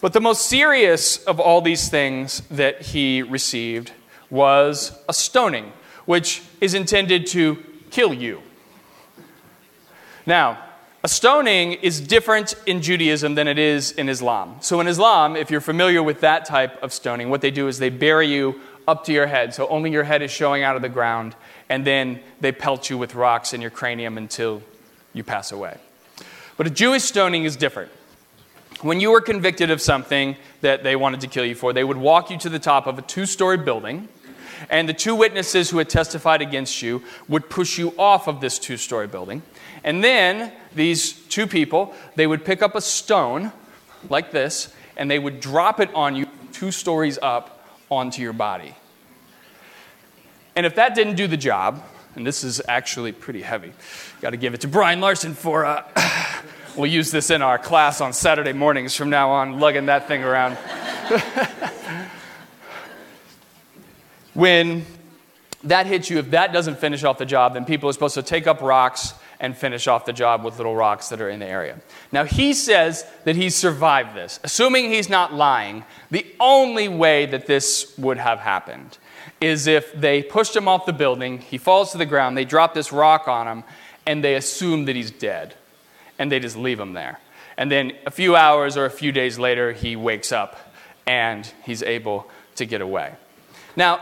But 0.00 0.12
the 0.12 0.20
most 0.20 0.46
serious 0.46 1.22
of 1.24 1.38
all 1.38 1.60
these 1.60 1.88
things 1.88 2.42
that 2.50 2.82
he 2.82 3.22
received 3.22 3.92
was 4.30 4.98
a 5.08 5.14
stoning, 5.14 5.72
which 6.06 6.42
is 6.60 6.74
intended 6.74 7.26
to 7.28 7.62
kill 7.90 8.12
you. 8.12 8.42
Now, 10.26 10.58
a 11.04 11.08
stoning 11.08 11.72
is 11.72 12.00
different 12.00 12.54
in 12.66 12.80
Judaism 12.80 13.34
than 13.34 13.48
it 13.48 13.58
is 13.58 13.92
in 13.92 14.08
Islam. 14.08 14.56
So, 14.60 14.80
in 14.80 14.86
Islam, 14.86 15.36
if 15.36 15.50
you're 15.50 15.60
familiar 15.60 16.02
with 16.02 16.20
that 16.20 16.44
type 16.44 16.82
of 16.82 16.92
stoning, 16.92 17.30
what 17.30 17.40
they 17.40 17.50
do 17.50 17.68
is 17.68 17.78
they 17.78 17.90
bury 17.90 18.28
you 18.28 18.60
up 18.86 19.04
to 19.04 19.12
your 19.12 19.26
head, 19.26 19.54
so 19.54 19.66
only 19.68 19.90
your 19.90 20.04
head 20.04 20.22
is 20.22 20.30
showing 20.30 20.62
out 20.62 20.76
of 20.76 20.82
the 20.82 20.88
ground, 20.88 21.34
and 21.68 21.84
then 21.84 22.20
they 22.40 22.52
pelt 22.52 22.90
you 22.90 22.98
with 22.98 23.14
rocks 23.14 23.52
in 23.52 23.60
your 23.60 23.70
cranium 23.70 24.18
until 24.18 24.62
you 25.12 25.22
pass 25.22 25.52
away. 25.52 25.78
But 26.56 26.66
a 26.66 26.70
Jewish 26.70 27.02
stoning 27.02 27.44
is 27.44 27.56
different 27.56 27.90
when 28.82 29.00
you 29.00 29.10
were 29.10 29.20
convicted 29.20 29.70
of 29.70 29.80
something 29.80 30.36
that 30.60 30.82
they 30.82 30.96
wanted 30.96 31.20
to 31.20 31.28
kill 31.28 31.44
you 31.44 31.54
for, 31.54 31.72
they 31.72 31.84
would 31.84 31.96
walk 31.96 32.30
you 32.30 32.38
to 32.38 32.48
the 32.48 32.58
top 32.58 32.86
of 32.86 32.98
a 32.98 33.02
two 33.02 33.26
story 33.26 33.56
building, 33.56 34.08
and 34.70 34.88
the 34.88 34.94
two 34.94 35.14
witnesses 35.14 35.70
who 35.70 35.78
had 35.78 35.88
testified 35.88 36.42
against 36.42 36.82
you 36.82 37.02
would 37.28 37.48
push 37.48 37.78
you 37.78 37.94
off 37.98 38.28
of 38.28 38.40
this 38.40 38.58
two 38.58 38.76
story 38.76 39.06
building. 39.06 39.42
And 39.84 40.02
then 40.02 40.52
these 40.74 41.12
two 41.12 41.46
people, 41.46 41.94
they 42.16 42.26
would 42.26 42.44
pick 42.44 42.62
up 42.62 42.74
a 42.74 42.80
stone 42.80 43.52
like 44.08 44.30
this, 44.30 44.72
and 44.96 45.10
they 45.10 45.18
would 45.18 45.40
drop 45.40 45.80
it 45.80 45.92
on 45.94 46.16
you 46.16 46.26
two 46.52 46.70
stories 46.70 47.18
up 47.22 47.66
onto 47.90 48.22
your 48.22 48.32
body. 48.32 48.74
And 50.54 50.66
if 50.66 50.74
that 50.74 50.94
didn't 50.94 51.16
do 51.16 51.26
the 51.26 51.36
job, 51.36 51.82
and 52.14 52.26
this 52.26 52.44
is 52.44 52.60
actually 52.68 53.12
pretty 53.12 53.42
heavy, 53.42 53.72
got 54.20 54.30
to 54.30 54.36
give 54.36 54.54
it 54.54 54.60
to 54.62 54.68
Brian 54.68 55.00
Larson 55.00 55.34
for 55.34 55.64
uh, 55.64 55.84
We'll 56.74 56.90
use 56.90 57.10
this 57.10 57.30
in 57.30 57.42
our 57.42 57.58
class 57.58 58.00
on 58.00 58.14
Saturday 58.14 58.54
mornings 58.54 58.96
from 58.96 59.10
now 59.10 59.32
on, 59.32 59.60
lugging 59.60 59.84
that 59.86 60.08
thing 60.08 60.24
around. 60.24 60.54
when 64.32 64.86
that 65.64 65.84
hits 65.84 66.08
you, 66.08 66.18
if 66.18 66.30
that 66.30 66.54
doesn't 66.54 66.78
finish 66.78 67.04
off 67.04 67.18
the 67.18 67.26
job, 67.26 67.52
then 67.52 67.66
people 67.66 67.90
are 67.90 67.92
supposed 67.92 68.14
to 68.14 68.22
take 68.22 68.46
up 68.46 68.62
rocks 68.62 69.12
and 69.42 69.56
finish 69.56 69.88
off 69.88 70.06
the 70.06 70.12
job 70.12 70.44
with 70.44 70.56
little 70.56 70.74
rocks 70.74 71.08
that 71.08 71.20
are 71.20 71.28
in 71.28 71.40
the 71.40 71.46
area. 71.46 71.78
Now, 72.12 72.24
he 72.24 72.54
says 72.54 73.04
that 73.24 73.34
he's 73.34 73.56
survived 73.56 74.14
this. 74.14 74.38
Assuming 74.44 74.90
he's 74.90 75.10
not 75.10 75.34
lying, 75.34 75.84
the 76.12 76.24
only 76.38 76.88
way 76.88 77.26
that 77.26 77.46
this 77.46 77.92
would 77.98 78.18
have 78.18 78.38
happened 78.38 78.96
is 79.40 79.66
if 79.66 79.92
they 79.94 80.22
pushed 80.22 80.54
him 80.54 80.68
off 80.68 80.86
the 80.86 80.92
building, 80.92 81.38
he 81.38 81.58
falls 81.58 81.90
to 81.90 81.98
the 81.98 82.06
ground, 82.06 82.38
they 82.38 82.44
drop 82.44 82.72
this 82.72 82.92
rock 82.92 83.26
on 83.26 83.48
him, 83.48 83.64
and 84.06 84.22
they 84.22 84.36
assume 84.36 84.84
that 84.84 84.94
he's 84.94 85.10
dead, 85.10 85.54
and 86.20 86.30
they 86.30 86.38
just 86.38 86.56
leave 86.56 86.78
him 86.78 86.92
there. 86.92 87.18
And 87.56 87.70
then 87.70 87.92
a 88.06 88.12
few 88.12 88.36
hours 88.36 88.76
or 88.76 88.84
a 88.84 88.90
few 88.90 89.10
days 89.10 89.40
later, 89.40 89.72
he 89.72 89.96
wakes 89.96 90.30
up 90.30 90.56
and 91.04 91.50
he's 91.64 91.82
able 91.82 92.30
to 92.54 92.64
get 92.64 92.80
away. 92.80 93.12
Now, 93.74 94.00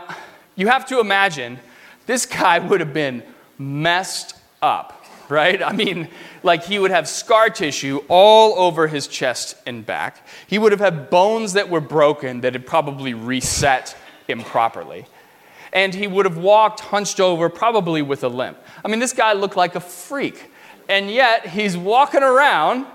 you 0.55 0.67
have 0.67 0.85
to 0.87 0.99
imagine 0.99 1.59
this 2.05 2.27
guy 2.27 2.59
would 2.59 2.79
have 2.79 2.93
been 2.93 3.23
messed 3.57 4.35
up 4.61 5.00
right? 5.31 5.63
I 5.63 5.71
mean, 5.71 6.09
like 6.43 6.65
he 6.65 6.77
would 6.77 6.91
have 6.91 7.07
scar 7.07 7.49
tissue 7.49 8.01
all 8.07 8.59
over 8.59 8.87
his 8.87 9.07
chest 9.07 9.55
and 9.65 9.85
back. 9.85 10.27
He 10.45 10.59
would 10.59 10.71
have 10.71 10.81
had 10.81 11.09
bones 11.09 11.53
that 11.53 11.69
were 11.69 11.81
broken 11.81 12.41
that 12.41 12.53
had 12.53 12.67
probably 12.67 13.13
reset 13.13 13.95
improperly. 14.27 15.05
And 15.73 15.95
he 15.95 16.05
would 16.05 16.25
have 16.25 16.37
walked 16.37 16.81
hunched 16.81 17.19
over, 17.19 17.49
probably 17.49 18.01
with 18.01 18.23
a 18.23 18.27
limp. 18.27 18.57
I 18.83 18.89
mean, 18.89 18.99
this 18.99 19.13
guy 19.13 19.33
looked 19.33 19.55
like 19.55 19.75
a 19.75 19.79
freak. 19.79 20.51
And 20.89 21.09
yet, 21.09 21.47
he's 21.47 21.77
walking 21.77 22.23
around, 22.23 22.85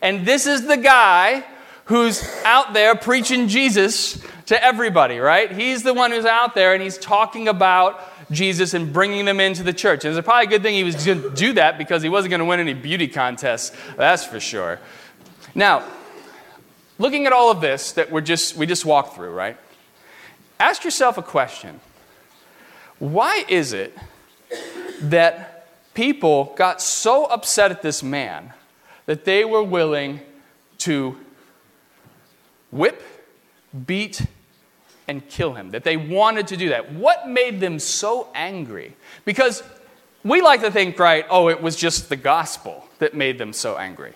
and 0.00 0.24
this 0.24 0.46
is 0.46 0.66
the 0.66 0.76
guy 0.76 1.44
who's 1.86 2.22
out 2.44 2.72
there 2.74 2.94
preaching 2.94 3.48
Jesus 3.48 4.24
to 4.46 4.62
everybody, 4.62 5.18
right? 5.18 5.50
He's 5.50 5.82
the 5.82 5.94
one 5.94 6.12
who's 6.12 6.24
out 6.24 6.54
there 6.54 6.74
and 6.74 6.82
he's 6.82 6.98
talking 6.98 7.48
about 7.48 8.00
Jesus 8.32 8.74
and 8.74 8.92
bringing 8.92 9.24
them 9.24 9.40
into 9.40 9.62
the 9.62 9.72
church. 9.72 10.04
And 10.04 10.16
it's 10.16 10.24
probably 10.24 10.46
a 10.46 10.48
good 10.48 10.62
thing 10.62 10.74
he 10.74 10.84
was 10.84 11.04
going 11.04 11.22
to 11.22 11.30
do 11.30 11.52
that 11.54 11.78
because 11.78 12.02
he 12.02 12.08
wasn't 12.08 12.30
going 12.30 12.40
to 12.40 12.44
win 12.44 12.60
any 12.60 12.74
beauty 12.74 13.08
contests, 13.08 13.76
that's 13.96 14.24
for 14.24 14.40
sure. 14.40 14.80
Now, 15.54 15.84
looking 16.98 17.26
at 17.26 17.32
all 17.32 17.50
of 17.50 17.60
this 17.60 17.92
that 17.92 18.10
we're 18.10 18.20
just, 18.20 18.56
we 18.56 18.66
just 18.66 18.84
walked 18.84 19.14
through, 19.14 19.32
right? 19.32 19.56
Ask 20.58 20.84
yourself 20.84 21.18
a 21.18 21.22
question 21.22 21.80
Why 22.98 23.44
is 23.48 23.72
it 23.72 23.96
that 25.00 25.66
people 25.94 26.54
got 26.56 26.80
so 26.80 27.26
upset 27.26 27.70
at 27.70 27.82
this 27.82 28.02
man 28.02 28.52
that 29.06 29.24
they 29.24 29.44
were 29.44 29.62
willing 29.62 30.20
to 30.78 31.16
whip, 32.70 33.02
beat, 33.86 34.22
and 35.08 35.26
kill 35.28 35.54
him, 35.54 35.70
that 35.70 35.84
they 35.84 35.96
wanted 35.96 36.46
to 36.48 36.56
do 36.56 36.68
that. 36.70 36.92
What 36.92 37.28
made 37.28 37.60
them 37.60 37.78
so 37.78 38.28
angry? 38.34 38.94
Because 39.24 39.62
we 40.24 40.40
like 40.40 40.60
to 40.60 40.70
think, 40.70 40.98
right, 40.98 41.26
oh, 41.28 41.48
it 41.48 41.60
was 41.60 41.76
just 41.76 42.08
the 42.08 42.16
gospel 42.16 42.86
that 42.98 43.14
made 43.14 43.38
them 43.38 43.52
so 43.52 43.76
angry. 43.76 44.12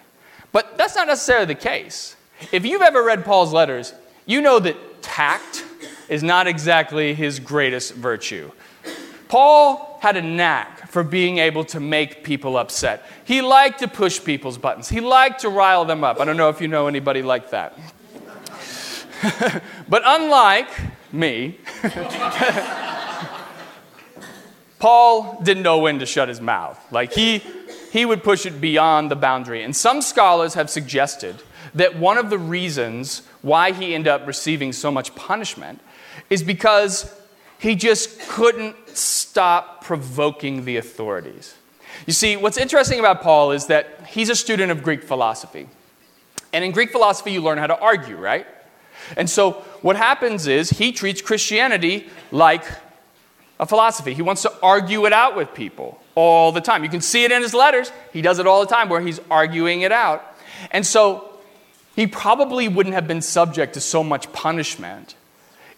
But 0.52 0.78
that's 0.78 0.94
not 0.94 1.08
necessarily 1.08 1.46
the 1.46 1.54
case. 1.54 2.16
If 2.52 2.64
you've 2.64 2.82
ever 2.82 3.02
read 3.02 3.24
Paul's 3.24 3.52
letters, 3.52 3.92
you 4.26 4.40
know 4.40 4.58
that 4.60 5.02
tact 5.02 5.64
is 6.08 6.22
not 6.22 6.46
exactly 6.46 7.14
his 7.14 7.40
greatest 7.40 7.94
virtue. 7.94 8.50
Paul 9.28 9.98
had 10.00 10.16
a 10.16 10.22
knack 10.22 10.88
for 10.88 11.02
being 11.02 11.38
able 11.38 11.64
to 11.64 11.80
make 11.80 12.22
people 12.22 12.56
upset. 12.56 13.04
He 13.24 13.42
liked 13.42 13.80
to 13.80 13.88
push 13.88 14.22
people's 14.22 14.58
buttons, 14.58 14.88
he 14.88 15.00
liked 15.00 15.40
to 15.40 15.48
rile 15.48 15.84
them 15.84 16.04
up. 16.04 16.20
I 16.20 16.24
don't 16.24 16.36
know 16.36 16.48
if 16.48 16.60
you 16.60 16.68
know 16.68 16.86
anybody 16.86 17.22
like 17.22 17.50
that. 17.50 17.78
but 19.88 20.02
unlike 20.04 20.68
me, 21.12 21.58
Paul 24.78 25.40
didn't 25.42 25.62
know 25.62 25.78
when 25.78 25.98
to 26.00 26.06
shut 26.06 26.28
his 26.28 26.40
mouth. 26.40 26.78
Like 26.92 27.12
he, 27.12 27.42
he 27.92 28.04
would 28.04 28.22
push 28.22 28.46
it 28.46 28.60
beyond 28.60 29.10
the 29.10 29.16
boundary. 29.16 29.62
And 29.62 29.74
some 29.74 30.02
scholars 30.02 30.54
have 30.54 30.68
suggested 30.70 31.42
that 31.74 31.98
one 31.98 32.18
of 32.18 32.30
the 32.30 32.38
reasons 32.38 33.22
why 33.42 33.72
he 33.72 33.94
ended 33.94 34.08
up 34.08 34.26
receiving 34.26 34.72
so 34.72 34.90
much 34.90 35.14
punishment 35.14 35.80
is 36.30 36.42
because 36.42 37.14
he 37.58 37.74
just 37.74 38.20
couldn't 38.28 38.76
stop 38.88 39.84
provoking 39.84 40.64
the 40.64 40.76
authorities. 40.76 41.54
You 42.06 42.12
see, 42.12 42.36
what's 42.36 42.58
interesting 42.58 42.98
about 42.98 43.22
Paul 43.22 43.52
is 43.52 43.66
that 43.66 44.06
he's 44.08 44.28
a 44.28 44.36
student 44.36 44.70
of 44.70 44.82
Greek 44.82 45.02
philosophy. 45.02 45.68
And 46.52 46.64
in 46.64 46.72
Greek 46.72 46.90
philosophy, 46.92 47.32
you 47.32 47.40
learn 47.40 47.58
how 47.58 47.66
to 47.66 47.78
argue, 47.78 48.16
right? 48.16 48.46
And 49.16 49.28
so 49.28 49.52
what 49.82 49.96
happens 49.96 50.46
is 50.46 50.70
he 50.70 50.92
treats 50.92 51.22
Christianity 51.22 52.08
like 52.32 52.64
a 53.58 53.66
philosophy. 53.66 54.14
He 54.14 54.22
wants 54.22 54.42
to 54.42 54.52
argue 54.62 55.06
it 55.06 55.12
out 55.12 55.36
with 55.36 55.54
people 55.54 56.00
all 56.14 56.52
the 56.52 56.60
time. 56.60 56.82
You 56.82 56.90
can 56.90 57.00
see 57.00 57.24
it 57.24 57.32
in 57.32 57.42
his 57.42 57.54
letters. 57.54 57.92
He 58.12 58.22
does 58.22 58.38
it 58.38 58.46
all 58.46 58.60
the 58.60 58.66
time 58.66 58.88
where 58.88 59.00
he's 59.00 59.20
arguing 59.30 59.82
it 59.82 59.92
out. 59.92 60.24
And 60.70 60.86
so 60.86 61.38
he 61.94 62.06
probably 62.06 62.68
wouldn't 62.68 62.94
have 62.94 63.08
been 63.08 63.22
subject 63.22 63.74
to 63.74 63.80
so 63.80 64.02
much 64.04 64.32
punishment 64.32 65.14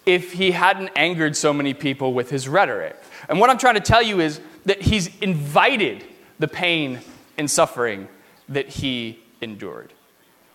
if 0.07 0.33
he 0.33 0.53
hadn't 0.53 0.91
angered 0.97 1.37
so 1.37 1.53
many 1.53 1.75
people 1.75 2.15
with 2.15 2.31
his 2.31 2.49
rhetoric. 2.49 2.97
And 3.29 3.39
what 3.39 3.51
I'm 3.51 3.59
trying 3.59 3.75
to 3.75 3.81
tell 3.81 4.03
you 4.03 4.21
is 4.21 4.41
that 4.65 4.81
he's 4.83 5.17
invited 5.19 6.05
the 6.39 6.49
pain 6.49 7.01
and 7.37 7.51
suffering 7.51 8.09
that 8.49 8.69
he 8.69 9.21
endured. 9.41 9.93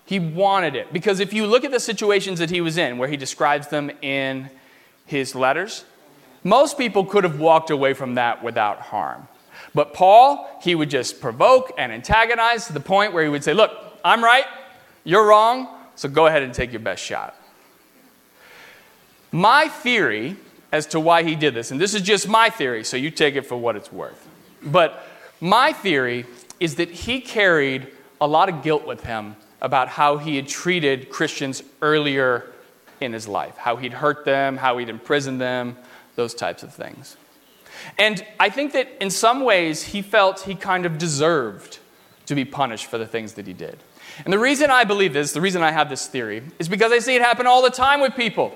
He 0.06 0.20
wanted 0.20 0.76
it. 0.76 0.92
Because 0.92 1.20
if 1.20 1.34
you 1.34 1.46
look 1.46 1.64
at 1.64 1.72
the 1.72 1.80
situations 1.80 2.40
that 2.40 2.50
he 2.50 2.62
was 2.62 2.78
in, 2.78 2.98
where 2.98 3.08
he 3.08 3.18
describes 3.18 3.68
them 3.68 3.92
in 4.02 4.50
his 5.06 5.36
letters, 5.36 5.86
most 6.44 6.78
people 6.78 7.06
could 7.06 7.24
have 7.24 7.40
walked 7.40 7.70
away 7.70 7.94
from 7.94 8.16
that 8.16 8.44
without 8.44 8.80
harm. 8.80 9.28
But 9.74 9.94
Paul, 9.94 10.48
he 10.62 10.76
would 10.76 10.90
just 10.90 11.22
provoke 11.22 11.72
and 11.78 11.92
antagonize 11.92 12.68
to 12.68 12.74
the 12.74 12.80
point 12.80 13.14
where 13.14 13.24
he 13.24 13.30
would 13.30 13.44
say, 13.44 13.54
Look, 13.54 13.72
I'm 14.04 14.24
right, 14.24 14.46
you're 15.04 15.26
wrong, 15.26 15.68
so 15.96 16.10
go 16.10 16.28
ahead 16.28 16.44
and 16.44 16.54
take 16.54 16.72
your 16.72 16.82
best 16.82 17.04
shot. 17.04 17.36
My 19.32 19.68
theory 19.68 20.36
as 20.72 20.86
to 20.88 21.00
why 21.00 21.24
he 21.24 21.36
did 21.36 21.54
this, 21.54 21.72
and 21.72 21.80
this 21.80 21.94
is 21.94 22.02
just 22.02 22.28
my 22.28 22.50
theory, 22.50 22.84
so 22.84 22.98
you 22.98 23.10
take 23.10 23.36
it 23.36 23.46
for 23.46 23.56
what 23.56 23.76
it's 23.76 23.92
worth. 23.92 24.28
But 24.62 25.06
my 25.40 25.74
theory 25.74 26.26
is 26.60 26.76
that 26.76 26.90
he 26.90 27.20
carried 27.20 27.88
a 28.22 28.28
lot 28.28 28.50
of 28.50 28.64
guilt 28.64 28.86
with 28.86 29.04
him 29.04 29.36
about 29.64 29.88
how 29.88 30.18
he 30.18 30.36
had 30.36 30.48
treated 30.48 31.10
Christians 31.10 31.64
earlier 31.82 32.46
in 33.00 33.14
his 33.14 33.28
life, 33.28 33.58
how 33.58 33.78
he'd 33.78 33.94
hurt 33.94 34.26
them, 34.26 34.58
how 34.58 34.78
he'd 34.78 34.90
imprisoned 34.90 35.42
them, 35.42 35.78
those 36.16 36.36
types 36.36 36.62
of 36.62 36.74
things. 36.74 37.18
And 37.98 38.24
I 38.40 38.50
think 38.50 38.74
that 38.74 38.90
in 39.02 39.10
some 39.10 39.44
ways 39.44 39.82
he 39.84 40.02
felt 40.02 40.42
he 40.42 40.54
kind 40.54 40.86
of 40.86 40.98
deserved 40.98 41.80
to 42.28 42.36
be 42.36 42.46
punished 42.46 42.86
for 42.86 42.98
the 42.98 43.08
things 43.08 43.34
that 43.34 43.48
he 43.48 43.54
did. 43.54 43.80
And 44.24 44.32
the 44.32 44.40
reason 44.40 44.70
I 44.70 44.84
believe 44.84 45.14
this, 45.14 45.32
the 45.32 45.42
reason 45.42 45.64
I 45.64 45.72
have 45.72 45.90
this 45.90 46.08
theory, 46.08 46.44
is 46.60 46.70
because 46.70 46.92
I 46.92 47.00
see 47.00 47.16
it 47.16 47.22
happen 47.22 47.48
all 47.48 47.62
the 47.64 47.70
time 47.70 48.00
with 48.00 48.16
people. 48.16 48.54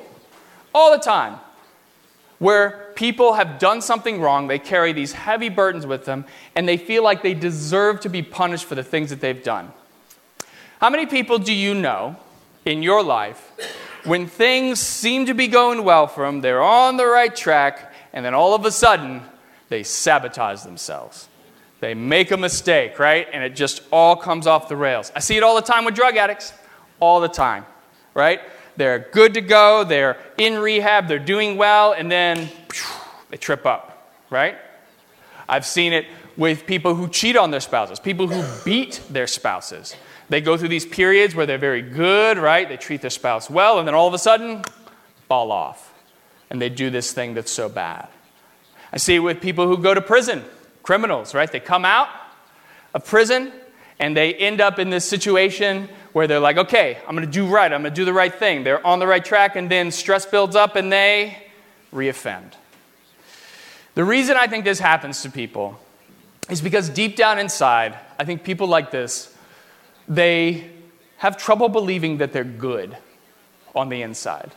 All 0.74 0.92
the 0.92 1.04
time. 1.04 1.40
Where 2.40 2.92
people 2.96 3.34
have 3.34 3.58
done 3.58 3.82
something 3.82 4.22
wrong, 4.22 4.48
they 4.48 4.60
carry 4.60 4.94
these 4.94 5.14
heavy 5.14 5.50
burdens 5.50 5.88
with 5.88 6.06
them, 6.06 6.26
and 6.56 6.68
they 6.68 6.78
feel 6.78 7.04
like 7.04 7.24
they 7.24 7.34
deserve 7.34 8.02
to 8.02 8.10
be 8.10 8.22
punished 8.22 8.66
for 8.66 8.76
the 8.76 8.84
things 8.84 9.10
that 9.10 9.22
they've 9.22 9.42
done. 9.42 9.72
How 10.80 10.92
many 10.92 11.08
people 11.08 11.40
do 11.40 11.54
you 11.54 11.74
know 11.74 12.18
in 12.64 12.84
your 12.84 13.02
life 13.04 13.52
when 14.04 14.28
things 14.28 14.80
seem 14.80 15.26
to 15.26 15.34
be 15.34 15.48
going 15.48 15.84
well 15.84 16.06
for 16.06 16.26
them, 16.26 16.42
they're 16.42 16.62
on 16.62 16.98
the 16.98 17.06
right 17.08 17.36
track, 17.36 17.94
and 18.14 18.24
then 18.24 18.36
all 18.36 18.54
of 18.54 18.64
a 18.64 18.72
sudden 18.72 19.24
they 19.70 19.82
sabotage 19.82 20.62
themselves? 20.62 21.30
They 21.80 21.96
make 21.96 22.30
a 22.32 22.38
mistake, 22.38 23.00
right? 23.00 23.28
And 23.34 23.44
it 23.44 23.56
just 23.56 23.82
all 23.92 24.16
comes 24.16 24.46
off 24.46 24.70
the 24.70 24.76
rails. 24.76 25.12
I 25.16 25.20
see 25.20 25.36
it 25.36 25.44
all 25.44 25.56
the 25.56 25.62
time 25.62 25.84
with 25.84 25.96
drug 25.96 26.16
addicts, 26.16 26.54
all 27.00 27.22
the 27.22 27.28
time, 27.28 27.66
right? 28.14 28.42
They're 28.76 29.00
good 29.12 29.34
to 29.34 29.42
go, 29.42 29.84
they're 29.84 30.18
in 30.38 30.60
rehab, 30.60 31.08
they're 31.08 31.18
doing 31.18 31.58
well, 31.58 31.94
and 31.94 32.12
then 32.12 32.50
they 33.30 33.38
trip 33.38 33.66
up, 33.66 34.12
right? 34.30 34.58
I've 35.50 35.66
seen 35.66 35.94
it 35.94 36.06
with 36.36 36.68
people 36.68 36.94
who 36.94 37.08
cheat 37.08 37.36
on 37.36 37.50
their 37.50 37.60
spouses, 37.60 38.00
people 38.00 38.28
who 38.28 38.44
beat 38.64 39.02
their 39.10 39.26
spouses. 39.26 39.96
They 40.30 40.42
go 40.42 40.58
through 40.58 40.70
these 40.70 40.86
periods 40.86 41.36
where 41.36 41.46
they're 41.46 41.58
very 41.58 41.82
good, 41.82 42.38
right? 42.38 42.68
They 42.68 42.78
treat 42.78 43.02
their 43.02 43.10
spouse 43.10 43.50
well, 43.50 43.80
and 43.80 43.88
then 43.88 43.96
all 43.96 44.08
of 44.08 44.14
a 44.14 44.20
sudden, 44.20 44.64
fall 45.28 45.52
off. 45.52 45.94
And 46.50 46.62
they 46.62 46.70
do 46.70 46.90
this 46.90 47.12
thing 47.12 47.34
that's 47.34 47.52
so 47.52 47.70
bad. 47.70 48.08
I 48.92 48.98
see 48.98 49.16
it 49.16 49.20
with 49.20 49.42
people 49.42 49.68
who 49.68 49.78
go 49.78 49.94
to 49.94 50.02
prison, 50.02 50.44
criminals, 50.84 51.34
right? 51.34 51.52
They 51.52 51.60
come 51.60 51.86
out 51.86 52.10
of 52.94 53.06
prison 53.06 53.52
and 54.00 54.16
they 54.16 54.34
end 54.34 54.62
up 54.62 54.80
in 54.80 54.90
this 54.90 55.06
situation 55.06 55.90
where 56.14 56.28
they're 56.28 56.40
like, 56.40 56.58
okay, 56.58 57.00
I'm 57.08 57.16
to 57.18 57.26
do 57.26 57.48
right. 57.48 57.72
I'm 57.72 57.84
to 57.84 57.90
do 57.90 58.06
the 58.06 58.14
right 58.14 58.34
thing. 58.34 58.64
They're 58.64 58.86
on 58.86 59.00
the 59.00 59.08
right 59.08 59.24
track, 59.24 59.56
and 59.56 59.70
then 59.70 59.92
stress 59.92 60.26
builds 60.26 60.56
up 60.56 60.76
and 60.76 60.92
they 60.92 61.38
reoffend. 61.94 62.54
The 63.96 64.04
reason 64.04 64.38
I 64.38 64.48
think 64.48 64.66
this 64.66 64.80
happens 64.80 65.24
to 65.24 65.32
people 65.32 65.80
is 66.50 66.62
because 66.62 66.90
deep 66.90 67.16
down 67.16 67.40
inside, 67.40 67.98
I 68.20 68.26
think 68.26 68.44
people 68.44 68.68
like 68.68 68.92
this 68.92 69.36
they 70.08 70.70
have 71.18 71.38
trouble 71.38 71.70
believing 71.70 72.18
that 72.18 72.32
they're 72.32 72.44
good 72.44 72.98
on 73.76 73.90
the 73.90 74.02
inside. 74.02 74.52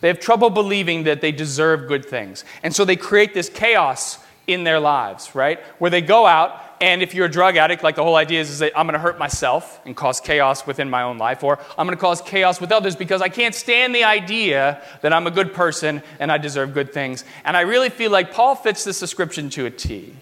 They 0.00 0.08
have 0.08 0.20
trouble 0.20 0.50
believing 0.50 1.04
that 1.04 1.20
they 1.20 1.32
deserve 1.32 1.88
good 1.88 2.04
things. 2.04 2.44
And 2.62 2.74
so 2.74 2.84
they 2.84 2.96
create 2.96 3.34
this 3.34 3.48
chaos 3.48 4.18
in 4.46 4.64
their 4.64 4.80
lives, 4.80 5.34
right? 5.34 5.60
Where 5.78 5.90
they 5.90 6.02
go 6.02 6.26
out, 6.26 6.60
and 6.80 7.02
if 7.02 7.14
you're 7.14 7.26
a 7.26 7.30
drug 7.30 7.56
addict, 7.56 7.82
like 7.82 7.96
the 7.96 8.02
whole 8.02 8.16
idea 8.16 8.40
is, 8.40 8.50
is 8.50 8.58
that 8.58 8.78
I'm 8.78 8.86
going 8.86 8.94
to 8.94 8.98
hurt 8.98 9.18
myself 9.18 9.80
and 9.86 9.96
cause 9.96 10.20
chaos 10.20 10.66
within 10.66 10.90
my 10.90 11.02
own 11.02 11.16
life, 11.16 11.42
or 11.42 11.58
I'm 11.78 11.86
going 11.86 11.96
to 11.96 12.00
cause 12.00 12.20
chaos 12.20 12.60
with 12.60 12.72
others 12.72 12.96
because 12.96 13.22
I 13.22 13.28
can't 13.28 13.54
stand 13.54 13.94
the 13.94 14.04
idea 14.04 14.82
that 15.00 15.12
I'm 15.12 15.26
a 15.26 15.30
good 15.30 15.54
person 15.54 16.02
and 16.18 16.30
I 16.30 16.38
deserve 16.38 16.74
good 16.74 16.92
things. 16.92 17.24
And 17.44 17.56
I 17.56 17.62
really 17.62 17.88
feel 17.88 18.10
like 18.10 18.32
Paul 18.32 18.54
fits 18.54 18.84
this 18.84 19.00
description 19.00 19.48
to 19.50 19.66
a 19.66 19.70
T. 19.70 20.14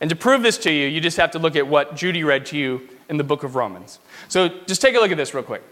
And 0.00 0.08
to 0.08 0.16
prove 0.16 0.42
this 0.42 0.58
to 0.58 0.72
you, 0.72 0.88
you 0.88 1.00
just 1.00 1.18
have 1.18 1.32
to 1.32 1.38
look 1.38 1.54
at 1.54 1.66
what 1.66 1.96
Judy 1.96 2.24
read 2.24 2.46
to 2.46 2.56
you 2.56 2.88
in 3.12 3.18
the 3.18 3.24
book 3.24 3.44
of 3.44 3.54
Romans. 3.54 3.98
So 4.28 4.48
just 4.66 4.80
take 4.80 4.96
a 4.96 4.98
look 4.98 5.10
at 5.10 5.18
this 5.18 5.34
real 5.34 5.44
quick. 5.44 5.62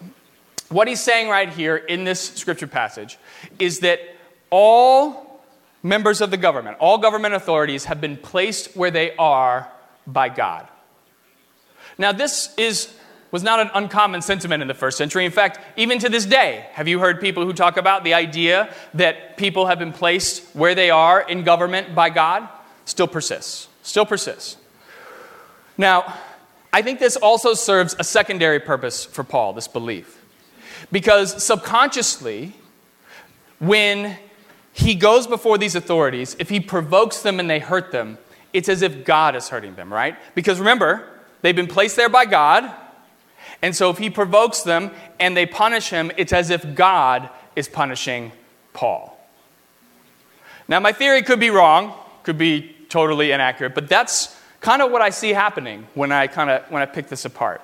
What 0.68 0.86
he's 0.86 1.00
saying 1.00 1.30
right 1.30 1.48
here 1.48 1.74
in 1.74 2.04
this 2.04 2.20
scripture 2.20 2.66
passage 2.66 3.18
is 3.58 3.80
that 3.80 3.98
all 4.50 5.42
members 5.82 6.20
of 6.20 6.30
the 6.30 6.36
government, 6.36 6.76
all 6.80 6.98
government 6.98 7.32
authorities, 7.32 7.86
have 7.86 7.98
been 7.98 8.18
placed 8.18 8.76
where 8.76 8.90
they 8.90 9.16
are 9.16 9.72
by 10.06 10.28
God. 10.28 10.68
Now, 11.96 12.12
this 12.12 12.54
is, 12.58 12.94
was 13.30 13.42
not 13.42 13.58
an 13.58 13.70
uncommon 13.72 14.20
sentiment 14.20 14.60
in 14.60 14.68
the 14.68 14.74
first 14.74 14.98
century. 14.98 15.24
In 15.24 15.32
fact, 15.32 15.60
even 15.78 15.98
to 16.00 16.10
this 16.10 16.26
day, 16.26 16.66
have 16.72 16.88
you 16.88 16.98
heard 16.98 17.22
people 17.22 17.46
who 17.46 17.54
talk 17.54 17.78
about 17.78 18.04
the 18.04 18.12
idea 18.12 18.72
that 18.92 19.38
people 19.38 19.64
have 19.64 19.78
been 19.78 19.94
placed 19.94 20.44
where 20.54 20.74
they 20.74 20.90
are 20.90 21.22
in 21.22 21.42
government 21.42 21.94
by 21.94 22.10
God? 22.10 22.46
Still 22.84 23.08
persists. 23.08 23.68
Still 23.82 24.04
persists. 24.04 24.58
Now, 25.78 26.14
I 26.72 26.82
think 26.82 26.98
this 27.00 27.16
also 27.16 27.54
serves 27.54 27.96
a 27.98 28.04
secondary 28.04 28.60
purpose 28.60 29.04
for 29.04 29.24
Paul, 29.24 29.52
this 29.52 29.68
belief. 29.68 30.24
Because 30.92 31.42
subconsciously, 31.42 32.54
when 33.58 34.16
he 34.72 34.94
goes 34.94 35.26
before 35.26 35.58
these 35.58 35.74
authorities, 35.74 36.36
if 36.38 36.48
he 36.48 36.60
provokes 36.60 37.22
them 37.22 37.40
and 37.40 37.50
they 37.50 37.58
hurt 37.58 37.92
them, 37.92 38.18
it's 38.52 38.68
as 38.68 38.82
if 38.82 39.04
God 39.04 39.36
is 39.36 39.48
hurting 39.48 39.74
them, 39.74 39.92
right? 39.92 40.16
Because 40.34 40.58
remember, 40.58 41.06
they've 41.42 41.56
been 41.56 41.66
placed 41.66 41.96
there 41.96 42.08
by 42.08 42.24
God. 42.24 42.70
And 43.62 43.74
so 43.74 43.90
if 43.90 43.98
he 43.98 44.10
provokes 44.10 44.62
them 44.62 44.90
and 45.18 45.36
they 45.36 45.46
punish 45.46 45.90
him, 45.90 46.10
it's 46.16 46.32
as 46.32 46.50
if 46.50 46.74
God 46.74 47.28
is 47.56 47.68
punishing 47.68 48.32
Paul. 48.72 49.16
Now, 50.68 50.80
my 50.80 50.92
theory 50.92 51.22
could 51.22 51.40
be 51.40 51.50
wrong, 51.50 51.94
could 52.22 52.38
be 52.38 52.76
totally 52.88 53.32
inaccurate, 53.32 53.74
but 53.74 53.88
that's 53.88 54.36
kind 54.60 54.82
of 54.82 54.90
what 54.90 55.02
I 55.02 55.10
see 55.10 55.30
happening 55.30 55.86
when 55.94 56.12
I 56.12 56.26
kind 56.26 56.50
of 56.50 56.70
when 56.70 56.82
I 56.82 56.86
pick 56.86 57.08
this 57.08 57.24
apart. 57.24 57.62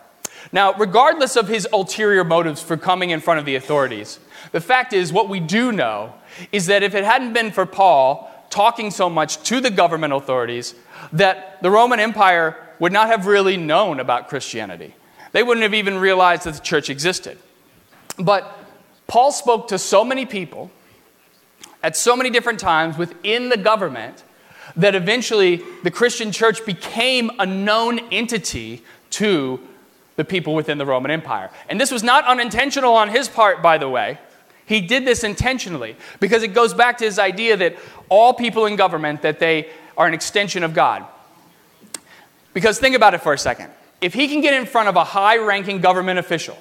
Now, 0.52 0.74
regardless 0.74 1.36
of 1.36 1.48
his 1.48 1.66
ulterior 1.72 2.24
motives 2.24 2.62
for 2.62 2.76
coming 2.76 3.10
in 3.10 3.20
front 3.20 3.40
of 3.40 3.46
the 3.46 3.56
authorities, 3.56 4.18
the 4.52 4.60
fact 4.60 4.92
is, 4.92 5.12
what 5.12 5.28
we 5.28 5.40
do 5.40 5.72
know 5.72 6.14
is 6.52 6.66
that 6.66 6.82
if 6.82 6.94
it 6.94 7.04
hadn't 7.04 7.32
been 7.32 7.50
for 7.50 7.66
Paul 7.66 8.30
talking 8.50 8.90
so 8.90 9.10
much 9.10 9.42
to 9.44 9.60
the 9.60 9.70
government 9.70 10.12
authorities, 10.12 10.74
that 11.12 11.60
the 11.62 11.70
Roman 11.70 11.98
Empire 11.98 12.56
would 12.78 12.92
not 12.92 13.08
have 13.08 13.26
really 13.26 13.56
known 13.56 14.00
about 14.00 14.28
Christianity. 14.28 14.94
They 15.32 15.42
wouldn't 15.42 15.62
have 15.62 15.74
even 15.74 15.98
realized 15.98 16.44
that 16.44 16.54
the 16.54 16.60
church 16.60 16.88
existed. 16.90 17.38
But 18.18 18.56
Paul 19.06 19.32
spoke 19.32 19.68
to 19.68 19.78
so 19.78 20.04
many 20.04 20.26
people 20.26 20.70
at 21.82 21.96
so 21.96 22.16
many 22.16 22.30
different 22.30 22.60
times 22.60 22.96
within 22.96 23.48
the 23.48 23.56
government 23.56 24.22
that 24.74 24.94
eventually 24.94 25.62
the 25.82 25.90
Christian 25.90 26.32
church 26.32 26.64
became 26.64 27.30
a 27.38 27.46
known 27.46 28.00
entity 28.12 28.82
to 29.10 29.60
the 30.16 30.24
people 30.24 30.54
within 30.54 30.78
the 30.78 30.86
Roman 30.86 31.10
Empire. 31.10 31.50
And 31.68 31.80
this 31.80 31.90
was 31.90 32.02
not 32.02 32.24
unintentional 32.24 32.94
on 32.94 33.08
his 33.08 33.28
part, 33.28 33.62
by 33.62 33.78
the 33.78 33.88
way. 33.88 34.18
He 34.64 34.80
did 34.80 35.04
this 35.04 35.22
intentionally 35.22 35.96
because 36.18 36.42
it 36.42 36.48
goes 36.48 36.74
back 36.74 36.98
to 36.98 37.04
his 37.04 37.18
idea 37.18 37.56
that 37.56 37.76
all 38.08 38.34
people 38.34 38.66
in 38.66 38.76
government 38.76 39.22
that 39.22 39.38
they 39.38 39.70
are 39.96 40.06
an 40.06 40.14
extension 40.14 40.64
of 40.64 40.74
God. 40.74 41.04
Because 42.52 42.78
think 42.78 42.96
about 42.96 43.14
it 43.14 43.18
for 43.18 43.32
a 43.32 43.38
second. 43.38 43.70
If 44.00 44.14
he 44.14 44.28
can 44.28 44.40
get 44.40 44.54
in 44.54 44.66
front 44.66 44.88
of 44.88 44.96
a 44.96 45.04
high-ranking 45.04 45.80
government 45.80 46.18
official 46.18 46.58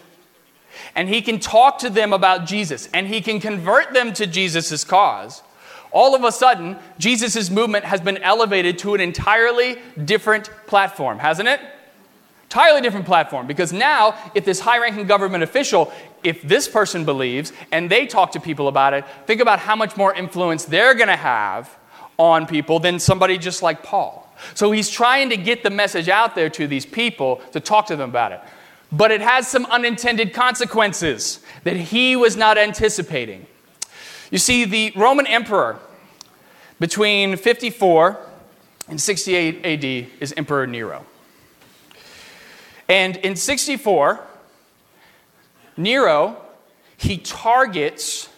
and 0.94 1.10
he 1.10 1.22
can 1.22 1.40
talk 1.40 1.80
to 1.80 1.90
them 1.90 2.14
about 2.14 2.46
Jesus 2.46 2.90
and 2.94 3.08
he 3.08 3.22
can 3.22 3.40
convert 3.40 3.94
them 3.94 4.14
to 4.14 4.28
Jesus' 4.28 4.84
cause, 4.84 5.42
all 5.96 6.14
of 6.14 6.26
a 6.26 6.32
sudden, 6.32 6.78
Jesus' 7.00 7.50
movement 7.50 7.86
has 7.86 8.02
been 8.02 8.18
elevated 8.18 8.78
to 8.80 8.96
an 8.96 9.02
entirely 9.02 9.78
different 10.04 10.52
platform, 10.68 11.20
hasn't 11.20 11.48
it? 11.48 11.62
Entirely 12.44 12.82
different 12.82 13.06
platform. 13.06 13.48
Because 13.48 13.72
now, 13.72 14.14
if 14.36 14.44
this 14.44 14.60
high 14.60 14.78
ranking 14.78 15.08
government 15.08 15.42
official, 15.42 15.94
if 16.22 16.42
this 16.42 16.68
person 16.68 17.06
believes 17.06 17.54
and 17.72 17.90
they 17.90 18.06
talk 18.08 18.34
to 18.34 18.42
people 18.42 18.68
about 18.68 18.94
it, 18.94 19.06
think 19.26 19.40
about 19.40 19.60
how 19.60 19.78
much 19.78 19.96
more 19.96 20.14
influence 20.14 20.66
they're 20.66 20.96
going 20.96 21.08
to 21.08 21.16
have 21.16 21.74
on 22.18 22.46
people 22.46 22.78
than 22.80 23.00
somebody 23.00 23.38
just 23.38 23.64
like 23.64 23.82
Paul. 23.82 24.30
So 24.54 24.74
he's 24.74 24.90
trying 24.90 25.30
to 25.30 25.38
get 25.38 25.64
the 25.64 25.70
message 25.70 26.10
out 26.10 26.36
there 26.36 26.50
to 26.50 26.68
these 26.68 26.86
people 26.86 27.38
to 27.54 27.62
talk 27.62 27.86
to 27.88 27.96
them 27.96 28.10
about 28.10 28.34
it. 28.34 28.42
But 28.92 29.12
it 29.12 29.22
has 29.22 29.48
some 29.48 29.66
unintended 29.68 30.34
consequences 30.34 31.40
that 31.64 31.78
he 31.78 32.18
was 32.18 32.36
not 32.36 32.58
anticipating. 32.58 33.48
You 34.32 34.40
see, 34.40 34.66
the 34.66 34.92
Roman 34.96 35.28
emperor 35.28 35.80
between 36.86 37.36
54 37.36 38.16
and 38.90 39.02
68 39.02 39.66
AD 39.66 40.08
is 40.20 40.36
Emperor 40.38 40.68
Nero. 40.68 41.04
And 42.88 43.18
in 43.18 43.36
64, 43.36 44.20
Nero, 45.78 46.38
he 46.96 47.18
targets 47.18 48.30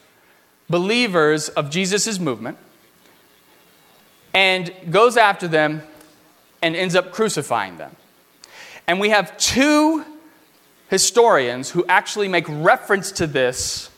believers 0.70 1.50
of 1.50 1.70
Jesus' 1.70 2.20
movement 2.20 2.58
and 4.34 4.74
goes 4.90 5.18
after 5.18 5.50
them 5.50 5.84
and 6.62 6.74
ends 6.74 6.96
up 6.96 7.12
crucifying 7.12 7.78
them. 7.78 7.94
And 8.88 9.02
we 9.02 9.10
have 9.10 9.38
two 9.38 10.06
historians 10.90 11.72
who 11.72 11.86
actually 11.90 12.30
make 12.30 12.46
reference 12.48 13.12
to 13.12 13.28
this 13.28 13.90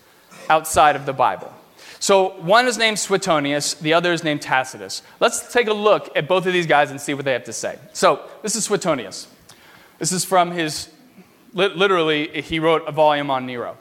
outside 0.50 0.96
of 0.96 1.06
the 1.06 1.14
Bible. 1.14 1.54
So 2.00 2.30
one 2.42 2.66
is 2.66 2.78
named 2.78 2.98
Suetonius, 2.98 3.74
the 3.74 3.94
other 3.94 4.14
is 4.14 4.24
named 4.24 4.42
Tacitus. 4.42 5.04
Let's 5.20 5.52
take 5.52 5.68
a 5.68 5.74
look 5.74 6.10
at 6.16 6.30
both 6.30 6.46
of 6.46 6.54
these 6.54 6.66
guys 6.66 6.92
and 6.92 7.00
see 7.00 7.14
what 7.14 7.26
they 7.26 7.34
have 7.34 7.44
to 7.44 7.54
say. 7.54 7.78
So 7.92 8.28
this 8.42 8.56
is 8.56 8.64
Suetonius. 8.64 9.28
This 9.98 10.14
is 10.14 10.24
from 10.24 10.52
his, 10.52 10.90
literally, 11.54 12.42
he 12.42 12.60
wrote 12.60 12.84
a 12.88 12.94
volume 12.94 13.30
on 13.30 13.46
Nero. 13.46 13.78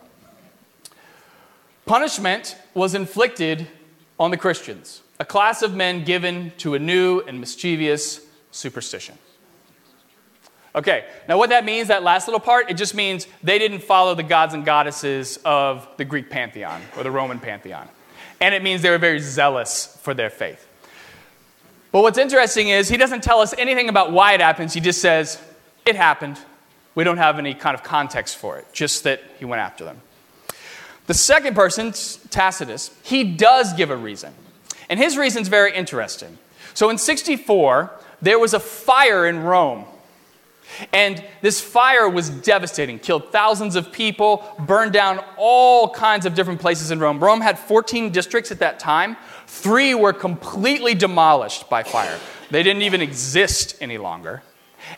Punishment 1.87 2.57
was 2.75 2.95
inflicted 2.95 3.69
on 4.19 4.33
the 4.33 4.37
Christians, 4.37 5.01
a 5.21 5.25
class 5.25 5.63
of 5.63 5.75
men 5.77 6.05
given 6.05 6.53
to 6.59 6.75
a 6.75 6.79
new 6.79 7.21
and 7.21 7.39
mischievous 7.39 8.21
superstition. 8.51 9.17
Okay, 10.75 11.07
now 11.29 11.39
what 11.39 11.51
that 11.51 11.65
means, 11.65 11.89
that 11.89 12.03
last 12.03 12.27
little 12.27 12.41
part, 12.41 12.69
it 12.69 12.75
just 12.75 12.95
means 12.97 13.29
they 13.45 13.61
didn't 13.61 13.83
follow 13.83 14.17
the 14.17 14.23
gods 14.25 14.55
and 14.55 14.65
goddesses 14.65 15.39
of 15.45 15.89
the 15.97 16.05
Greek 16.05 16.31
pantheon 16.31 16.83
or 16.97 17.05
the 17.05 17.11
Roman 17.11 17.39
pantheon 17.39 17.89
and 18.41 18.55
it 18.55 18.63
means 18.63 18.83
they 18.83 18.91
were 18.91 18.99
very 18.99 19.21
zealous 19.21 19.99
for 20.03 20.15
their 20.15 20.31
faith. 20.31 20.67
But 21.91 22.03
what's 22.03 22.19
interesting 22.19 22.69
is 22.69 22.89
he 22.89 22.97
doesn't 22.97 23.23
tell 23.23 23.41
us 23.41 23.55
anything 23.57 23.89
about 23.89 24.13
why 24.13 24.35
it 24.35 24.41
happens. 24.41 24.75
He 24.75 24.81
just 24.81 25.01
says, 25.01 25.43
it 25.87 25.97
happened. 25.97 26.39
We 26.95 27.05
don't 27.05 27.17
have 27.17 27.39
any 27.39 27.55
kind 27.55 27.75
of 27.75 27.83
context 27.83 28.37
for 28.37 28.59
it, 28.59 28.67
just 28.73 29.05
that 29.05 29.23
he 29.39 29.45
went 29.45 29.61
after 29.61 29.85
them. 29.85 30.01
The 31.07 31.15
second 31.15 31.55
person, 31.55 31.93
Tacitus, 32.31 32.91
he 33.03 33.25
does 33.25 33.73
give 33.73 33.91
a 33.91 33.97
reason. 33.97 34.35
And 34.91 35.01
his 35.01 35.17
reason 35.17 35.43
is 35.43 35.49
very 35.49 35.75
interesting. 35.75 36.37
So 36.75 36.91
in 36.91 36.99
64, 36.99 37.91
there 38.21 38.39
was 38.39 38.53
a 38.53 38.61
fire 38.61 39.27
in 39.27 39.43
Rome 39.43 39.87
and 40.93 41.25
this 41.43 41.61
fire 41.61 42.09
was 42.09 42.31
devastating, 42.31 42.99
killed 42.99 43.33
thousands 43.33 43.77
of 43.77 43.93
people, 43.93 44.45
burned 44.67 44.93
down 44.93 45.25
all 45.37 45.91
kinds 45.91 46.27
of 46.27 46.35
different 46.35 46.61
places 46.61 46.91
in 46.91 46.99
Rome. 47.01 47.23
Rome 47.23 47.41
had 47.41 47.59
14 47.59 48.11
districts 48.11 48.51
at 48.51 48.59
that 48.61 48.79
time. 48.79 49.17
Three 49.47 49.95
were 49.95 50.13
completely 50.13 50.95
demolished 50.95 51.69
by 51.69 51.83
fire, 51.83 52.19
they 52.51 52.63
didn't 52.63 52.83
even 52.83 53.01
exist 53.01 53.77
any 53.81 53.99
longer. 53.99 54.43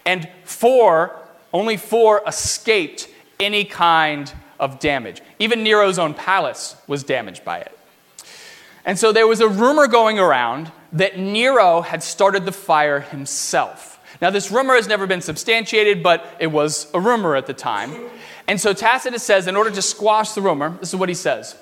And 0.06 0.28
four, 0.44 1.18
only 1.52 1.76
four 1.76 2.22
escaped 2.26 3.08
any 3.40 3.64
kind 3.64 4.32
of 4.58 4.78
damage. 4.78 5.22
Even 5.38 5.64
Nero's 5.64 5.98
own 5.98 6.14
palace 6.14 6.76
was 6.86 7.02
damaged 7.02 7.44
by 7.44 7.58
it. 7.60 7.76
And 8.84 8.98
so 8.98 9.12
there 9.12 9.26
was 9.26 9.40
a 9.40 9.48
rumor 9.48 9.86
going 9.86 10.18
around 10.18 10.70
that 10.92 11.18
Nero 11.18 11.80
had 11.80 12.02
started 12.02 12.44
the 12.44 12.52
fire 12.52 13.00
himself. 13.00 13.99
Now, 14.20 14.30
this 14.30 14.50
rumor 14.50 14.74
has 14.74 14.87
never 14.87 15.06
been 15.06 15.22
substantiated, 15.22 16.02
but 16.02 16.37
it 16.38 16.48
was 16.48 16.90
a 16.92 17.00
rumor 17.00 17.37
at 17.37 17.46
the 17.46 17.54
time. 17.54 17.94
And 18.46 18.61
so 18.61 18.72
Tacitus 18.72 19.22
says, 19.22 19.46
in 19.46 19.56
order 19.56 19.70
to 19.70 19.83
squash 19.83 20.33
the 20.33 20.42
rumor, 20.42 20.76
this 20.80 20.90
is 20.90 20.96
what 20.96 21.09
he 21.09 21.14
says. 21.14 21.56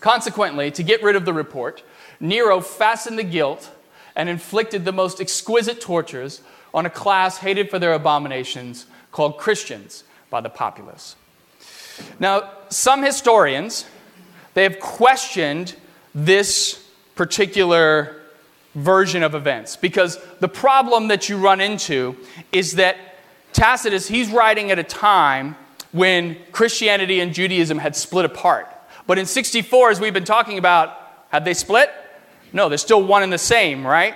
Consequently, 0.00 0.70
to 0.72 0.82
get 0.82 1.02
rid 1.02 1.16
of 1.16 1.24
the 1.24 1.32
report, 1.32 1.82
Nero 2.20 2.60
fastened 2.60 3.18
the 3.18 3.24
guilt 3.24 3.70
and 4.14 4.28
inflicted 4.28 4.84
the 4.84 4.92
most 4.92 5.20
exquisite 5.20 5.80
tortures 5.80 6.42
on 6.74 6.84
a 6.84 6.90
class 6.90 7.38
hated 7.38 7.70
for 7.70 7.78
their 7.78 7.94
abominations 7.94 8.86
called 9.12 9.38
Christians 9.38 10.04
by 10.28 10.40
the 10.40 10.50
populace. 10.50 11.16
Now, 12.20 12.50
some 12.68 13.02
historians 13.02 13.86
they 14.54 14.64
have 14.64 14.80
questioned 14.80 15.76
this 16.14 16.84
particular 17.14 18.17
version 18.74 19.22
of 19.22 19.34
events. 19.34 19.76
Because 19.76 20.18
the 20.40 20.48
problem 20.48 21.08
that 21.08 21.28
you 21.28 21.38
run 21.38 21.60
into 21.60 22.16
is 22.52 22.72
that 22.74 22.96
Tacitus, 23.52 24.08
he's 24.08 24.30
writing 24.30 24.70
at 24.70 24.78
a 24.78 24.84
time 24.84 25.56
when 25.92 26.36
Christianity 26.52 27.20
and 27.20 27.32
Judaism 27.32 27.78
had 27.78 27.96
split 27.96 28.24
apart. 28.24 28.68
But 29.06 29.18
in 29.18 29.26
64, 29.26 29.90
as 29.90 30.00
we've 30.00 30.12
been 30.12 30.24
talking 30.24 30.58
about, 30.58 30.94
had 31.30 31.44
they 31.44 31.54
split? 31.54 31.90
No, 32.52 32.68
they're 32.68 32.78
still 32.78 33.02
one 33.02 33.22
and 33.22 33.32
the 33.32 33.38
same, 33.38 33.86
right? 33.86 34.14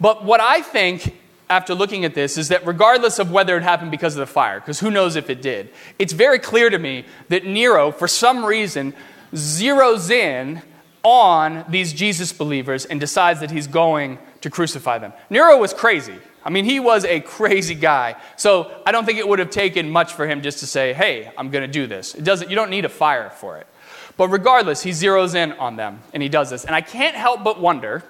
But 0.00 0.24
what 0.24 0.40
I 0.40 0.62
think 0.62 1.14
after 1.48 1.74
looking 1.74 2.04
at 2.04 2.14
this 2.14 2.36
is 2.36 2.48
that 2.48 2.66
regardless 2.66 3.18
of 3.18 3.30
whether 3.30 3.56
it 3.56 3.62
happened 3.62 3.90
because 3.90 4.14
of 4.14 4.20
the 4.20 4.26
fire, 4.26 4.58
because 4.58 4.80
who 4.80 4.90
knows 4.90 5.16
if 5.16 5.30
it 5.30 5.42
did, 5.42 5.70
it's 5.98 6.12
very 6.12 6.38
clear 6.38 6.70
to 6.70 6.78
me 6.78 7.04
that 7.28 7.44
Nero, 7.44 7.92
for 7.92 8.08
some 8.08 8.44
reason, 8.44 8.94
zeroes 9.32 10.10
in 10.10 10.62
on 11.06 11.64
these 11.68 11.92
Jesus 11.92 12.32
believers 12.32 12.84
and 12.84 12.98
decides 12.98 13.38
that 13.38 13.52
he's 13.52 13.68
going 13.68 14.18
to 14.40 14.50
crucify 14.50 14.98
them. 14.98 15.12
Nero 15.30 15.56
was 15.56 15.72
crazy. 15.72 16.18
I 16.44 16.50
mean, 16.50 16.64
he 16.64 16.80
was 16.80 17.04
a 17.04 17.20
crazy 17.20 17.76
guy. 17.76 18.16
So 18.34 18.72
I 18.84 18.90
don't 18.90 19.04
think 19.04 19.20
it 19.20 19.28
would 19.28 19.38
have 19.38 19.50
taken 19.50 19.88
much 19.88 20.14
for 20.14 20.26
him 20.26 20.42
just 20.42 20.58
to 20.58 20.66
say, 20.66 20.92
hey, 20.92 21.30
I'm 21.38 21.50
going 21.50 21.62
to 21.62 21.72
do 21.72 21.86
this. 21.86 22.16
It 22.16 22.24
doesn't, 22.24 22.50
you 22.50 22.56
don't 22.56 22.70
need 22.70 22.84
a 22.84 22.88
fire 22.88 23.30
for 23.30 23.56
it. 23.58 23.68
But 24.16 24.30
regardless, 24.30 24.82
he 24.82 24.90
zeroes 24.90 25.36
in 25.36 25.52
on 25.52 25.76
them 25.76 26.00
and 26.12 26.24
he 26.24 26.28
does 26.28 26.50
this. 26.50 26.64
And 26.64 26.74
I 26.74 26.80
can't 26.80 27.14
help 27.14 27.44
but 27.44 27.60
wonder 27.60 28.02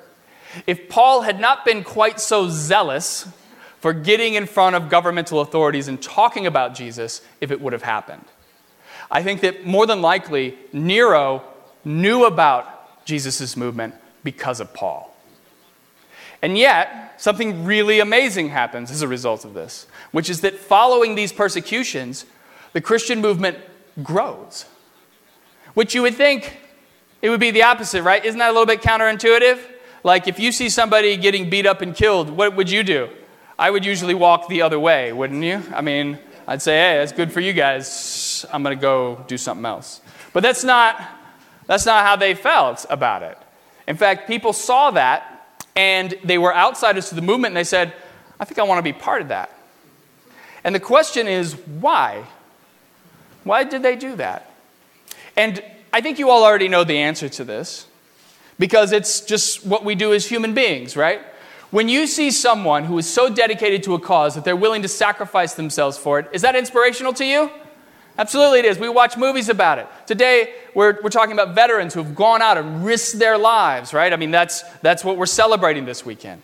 if 0.67 0.89
Paul 0.89 1.21
had 1.21 1.39
not 1.39 1.67
been 1.67 1.85
quite 1.85 2.19
so 2.19 2.49
zealous 2.49 3.29
for 3.81 3.93
getting 3.93 4.33
in 4.33 4.47
front 4.47 4.75
of 4.75 4.89
governmental 4.89 5.41
authorities 5.41 5.87
and 5.87 6.01
talking 6.01 6.47
about 6.47 6.75
Jesus, 6.75 7.21
if 7.43 7.51
it 7.51 7.61
would 7.61 7.75
have 7.75 7.83
happened. 7.83 8.25
I 9.11 9.23
think 9.23 9.43
that 9.43 9.67
more 9.67 9.87
than 9.87 10.01
likely, 10.01 10.57
Nero 10.73 11.43
knew 11.85 12.25
about 12.25 12.76
Jesus' 13.07 13.57
movement 13.57 13.95
because 14.23 14.61
of 14.61 14.75
Paul. 14.75 15.17
And 16.43 16.59
yet, 16.59 17.15
something 17.17 17.65
really 17.65 17.99
amazing 18.01 18.51
happens 18.51 18.91
as 18.91 19.01
a 19.01 19.09
result 19.09 19.47
of 19.47 19.55
this, 19.55 19.87
which 20.13 20.29
is 20.29 20.43
that 20.43 20.57
following 20.57 21.15
these 21.15 21.33
persecutions, 21.33 22.27
the 22.75 22.81
Christian 22.83 23.23
movement 23.23 23.57
grows. 24.03 24.67
Which 25.73 25.95
you 25.95 26.03
would 26.03 26.15
think 26.15 26.59
it 27.23 27.31
would 27.31 27.41
be 27.41 27.51
the 27.51 27.63
opposite, 27.63 28.03
right? 28.03 28.23
Isn't 28.25 28.39
that 28.39 28.51
a 28.51 28.53
little 28.53 28.67
bit 28.67 28.83
counterintuitive? 28.83 29.59
Like, 30.05 30.29
if 30.29 30.39
you 30.39 30.53
see 30.53 30.69
somebody 30.69 31.17
getting 31.17 31.49
beat 31.49 31.67
up 31.67 31.81
and 31.81 31.95
killed, 31.95 32.31
what 32.31 32.55
would 32.55 32.71
you 32.71 32.83
do? 32.83 33.09
I 33.59 33.71
would 33.71 33.85
usually 33.85 34.15
walk 34.15 34.49
the 34.49 34.63
other 34.63 34.79
way, 34.79 35.13
wouldn't 35.13 35.43
you? 35.43 35.63
I 35.75 35.81
mean, 35.81 36.19
I'd 36.47 36.63
say, 36.63 36.77
hey, 36.77 36.99
that's 36.99 37.13
good 37.13 37.33
for 37.33 37.41
you 37.41 37.53
guys. 37.53 38.45
I'm 38.53 38.63
going 38.63 38.77
to 38.77 38.81
go 38.81 39.25
do 39.27 39.39
something 39.39 39.65
else. 39.65 40.01
But 40.33 40.43
that's 40.43 40.63
not, 40.63 41.01
that's 41.67 41.87
not 41.87 42.05
how 42.05 42.17
they 42.17 42.35
felt 42.35 42.87
about 42.91 43.23
it. 43.23 43.39
In 43.87 43.97
fact, 43.97 44.27
people 44.27 44.53
saw 44.53 44.91
that 44.93 45.59
and 45.75 46.15
they 46.25 46.39
were 46.39 46.55
outsiders 46.55 47.09
to 47.11 47.15
the 47.15 47.23
movement 47.23 47.53
and 47.53 47.57
they 47.57 47.65
said, 47.65 47.93
I 48.39 48.45
think 48.45 48.59
I 48.59 48.63
want 48.65 48.79
to 48.79 48.83
be 48.83 48.93
part 48.93 49.23
of 49.23 49.29
that. 49.29 49.51
And 50.65 50.75
the 50.75 50.81
question 50.81 51.29
is, 51.29 51.55
why? 51.55 52.25
Why 53.45 53.65
did 53.65 53.83
they 53.83 53.97
do 53.97 54.17
that? 54.17 54.51
And 55.37 55.63
I 55.93 56.01
think 56.01 56.19
you 56.19 56.31
all 56.31 56.45
already 56.45 56.69
know 56.69 56.85
the 56.85 56.99
answer 56.99 57.29
to 57.29 57.45
this 57.45 57.87
because 58.59 58.93
it's 58.93 59.21
just 59.21 59.65
what 59.65 59.85
we 59.85 59.95
do 59.95 60.13
as 60.13 60.27
human 60.27 60.55
beings, 60.55 60.97
right? 60.97 61.21
When 61.71 61.89
you 61.89 62.07
see 62.07 62.31
someone 62.31 62.85
who 62.85 62.97
is 62.99 63.07
so 63.07 63.29
dedicated 63.29 63.83
to 63.85 63.95
a 63.95 64.01
cause 64.01 64.35
that 64.35 64.45
they're 64.45 64.57
willing 64.57 64.83
to 64.83 64.89
sacrifice 64.89 65.55
themselves 65.55 65.99
for 65.99 66.19
it, 66.19 66.29
is 66.33 66.43
that 66.43 66.57
inspirational 66.57 67.13
to 67.15 67.25
you? 67.25 67.51
Absolutely, 68.19 68.61
it 68.61 68.65
is. 68.65 68.79
We 68.79 68.89
watch 68.89 69.17
movies 69.17 69.49
about 69.49 69.79
it. 69.79 69.87
Today, 70.07 70.55
we're, 70.75 70.99
we're 71.03 71.11
talking 71.11 71.33
about 71.33 71.55
veterans 71.55 71.93
who 71.93 72.03
have 72.03 72.15
gone 72.15 72.41
out 72.41 72.57
and 72.57 72.85
risked 72.85 73.19
their 73.19 73.37
lives, 73.37 73.93
right? 73.93 74.13
I 74.13 74.17
mean, 74.17 74.31
that's, 74.31 74.63
that's 74.81 75.05
what 75.05 75.19
we're 75.19 75.27
celebrating 75.27 75.85
this 75.85 76.05
weekend, 76.05 76.41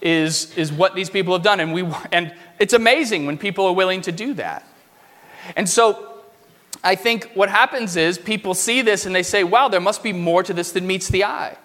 is, 0.00 0.56
is 0.56 0.72
what 0.72 0.96
these 0.96 1.08
people 1.08 1.32
have 1.32 1.42
done. 1.42 1.60
And, 1.60 1.72
we, 1.72 1.86
and 2.10 2.34
it's 2.58 2.72
amazing 2.72 3.26
when 3.26 3.38
people 3.38 3.66
are 3.66 3.72
willing 3.72 4.02
to 4.02 4.12
do 4.12 4.34
that. 4.34 4.66
And 5.56 5.68
so, 5.68 6.08
I 6.82 6.94
think 6.94 7.30
what 7.34 7.50
happens 7.50 7.96
is 7.96 8.18
people 8.18 8.54
see 8.54 8.82
this 8.82 9.06
and 9.06 9.14
they 9.14 9.22
say, 9.22 9.44
wow, 9.44 9.68
there 9.68 9.80
must 9.80 10.02
be 10.02 10.12
more 10.12 10.42
to 10.42 10.54
this 10.54 10.72
than 10.72 10.86
meets 10.86 11.08
the 11.08 11.24
eye. 11.24 11.56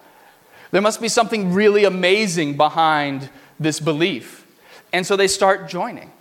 There 0.70 0.82
must 0.82 1.00
be 1.00 1.08
something 1.08 1.52
really 1.52 1.84
amazing 1.84 2.56
behind 2.56 3.30
this 3.58 3.80
belief. 3.80 4.46
And 4.92 5.06
so 5.06 5.16
they 5.16 5.28
start 5.28 5.68
joining. 5.68 6.12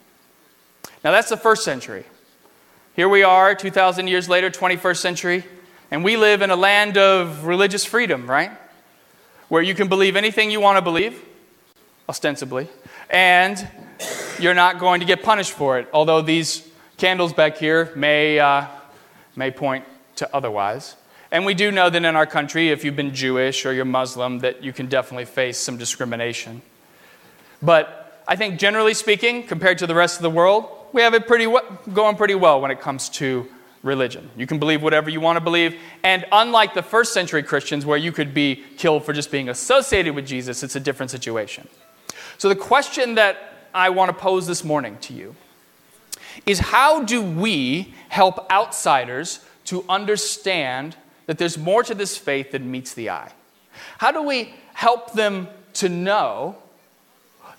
Now, 1.04 1.12
that's 1.12 1.30
the 1.30 1.38
first 1.38 1.64
century. 1.64 2.06
Here 2.96 3.10
we 3.10 3.24
are, 3.24 3.56
2,000 3.56 4.08
years 4.08 4.30
later, 4.30 4.50
21st 4.50 4.98
century, 4.98 5.44
and 5.92 6.04
we 6.04 6.18
live 6.18 6.42
in 6.42 6.50
a 6.50 6.56
land 6.56 6.98
of 6.98 7.46
religious 7.46 7.86
freedom, 7.86 8.30
right? 8.30 8.52
Where 9.50 9.62
you 9.62 9.76
can 9.76 9.88
believe 9.88 10.16
anything 10.16 10.50
you 10.50 10.62
want 10.62 10.78
to 10.78 10.82
believe, 10.82 11.22
ostensibly, 12.08 12.70
and 13.10 13.68
you're 14.40 14.54
not 14.54 14.80
going 14.80 15.02
to 15.02 15.06
get 15.06 15.24
punished 15.24 15.52
for 15.52 15.78
it, 15.78 15.88
although 15.94 16.22
these 16.22 16.68
candles 16.98 17.34
back 17.34 17.58
here 17.58 17.92
may. 17.96 18.40
Uh, 18.40 18.68
may 19.36 19.52
point 19.52 19.86
to 20.16 20.36
otherwise. 20.36 20.96
And 21.32 21.46
we 21.46 21.54
do 21.54 21.72
know 21.72 21.90
that 21.90 22.04
in 22.04 22.16
our 22.16 22.26
country, 22.26 22.70
if 22.70 22.84
you've 22.84 22.96
been 22.96 23.14
Jewish 23.14 23.66
or 23.66 23.74
you're 23.74 23.86
Muslim, 23.86 24.40
that 24.40 24.64
you 24.64 24.72
can 24.72 24.88
definitely 24.88 25.26
face 25.26 25.58
some 25.58 25.78
discrimination. 25.78 26.62
But 27.62 28.24
I 28.28 28.36
think 28.36 28.60
generally 28.60 28.94
speaking, 28.94 29.44
compared 29.44 29.78
to 29.80 29.88
the 29.88 29.96
rest 29.96 30.18
of 30.18 30.22
the 30.22 30.30
world, 30.30 30.70
we 30.94 31.02
have 31.02 31.14
it 31.14 31.28
pretty 31.28 31.48
well, 31.48 31.64
going 31.94 32.16
pretty 32.16 32.36
well 32.36 32.62
when 32.62 32.72
it 32.72 32.82
comes 32.82 33.10
to 33.10 33.48
religion. 33.84 34.30
You 34.36 34.48
can 34.48 34.58
believe 34.58 34.82
whatever 34.82 35.10
you 35.10 35.22
want 35.22 35.38
to 35.38 35.42
believe. 35.42 35.80
And 36.04 36.26
unlike 36.32 36.74
the 36.74 36.82
first 36.82 37.14
century 37.14 37.44
Christians, 37.44 37.86
where 37.86 37.98
you 37.98 38.12
could 38.12 38.34
be 38.34 38.64
killed 38.78 39.06
for 39.06 39.14
just 39.14 39.32
being 39.32 39.48
associated 39.48 40.16
with 40.16 40.26
Jesus, 40.26 40.64
it's 40.64 40.76
a 40.76 40.80
different 40.80 41.12
situation. 41.12 41.68
So 42.38 42.50
the 42.50 42.56
question 42.56 43.16
that 43.16 43.70
I 43.74 43.90
want 43.90 44.10
to 44.10 44.14
pose 44.14 44.48
this 44.48 44.64
morning 44.64 44.98
to 45.02 45.14
you 45.14 45.36
is 46.46 46.60
how 46.60 47.04
do 47.04 47.22
we 47.22 47.94
help 48.10 48.52
outsiders 48.52 49.46
to 49.66 49.86
understand 49.88 50.96
that 51.28 51.38
there's 51.38 51.58
more 51.58 51.84
to 51.84 51.94
this 51.94 52.18
faith 52.18 52.52
than 52.52 52.70
meets 52.70 52.94
the 52.94 53.10
eye? 53.10 53.32
How 54.00 54.12
do 54.12 54.24
we 54.24 54.54
help 54.74 55.14
them 55.14 55.48
to 55.74 55.90
know 55.90 56.58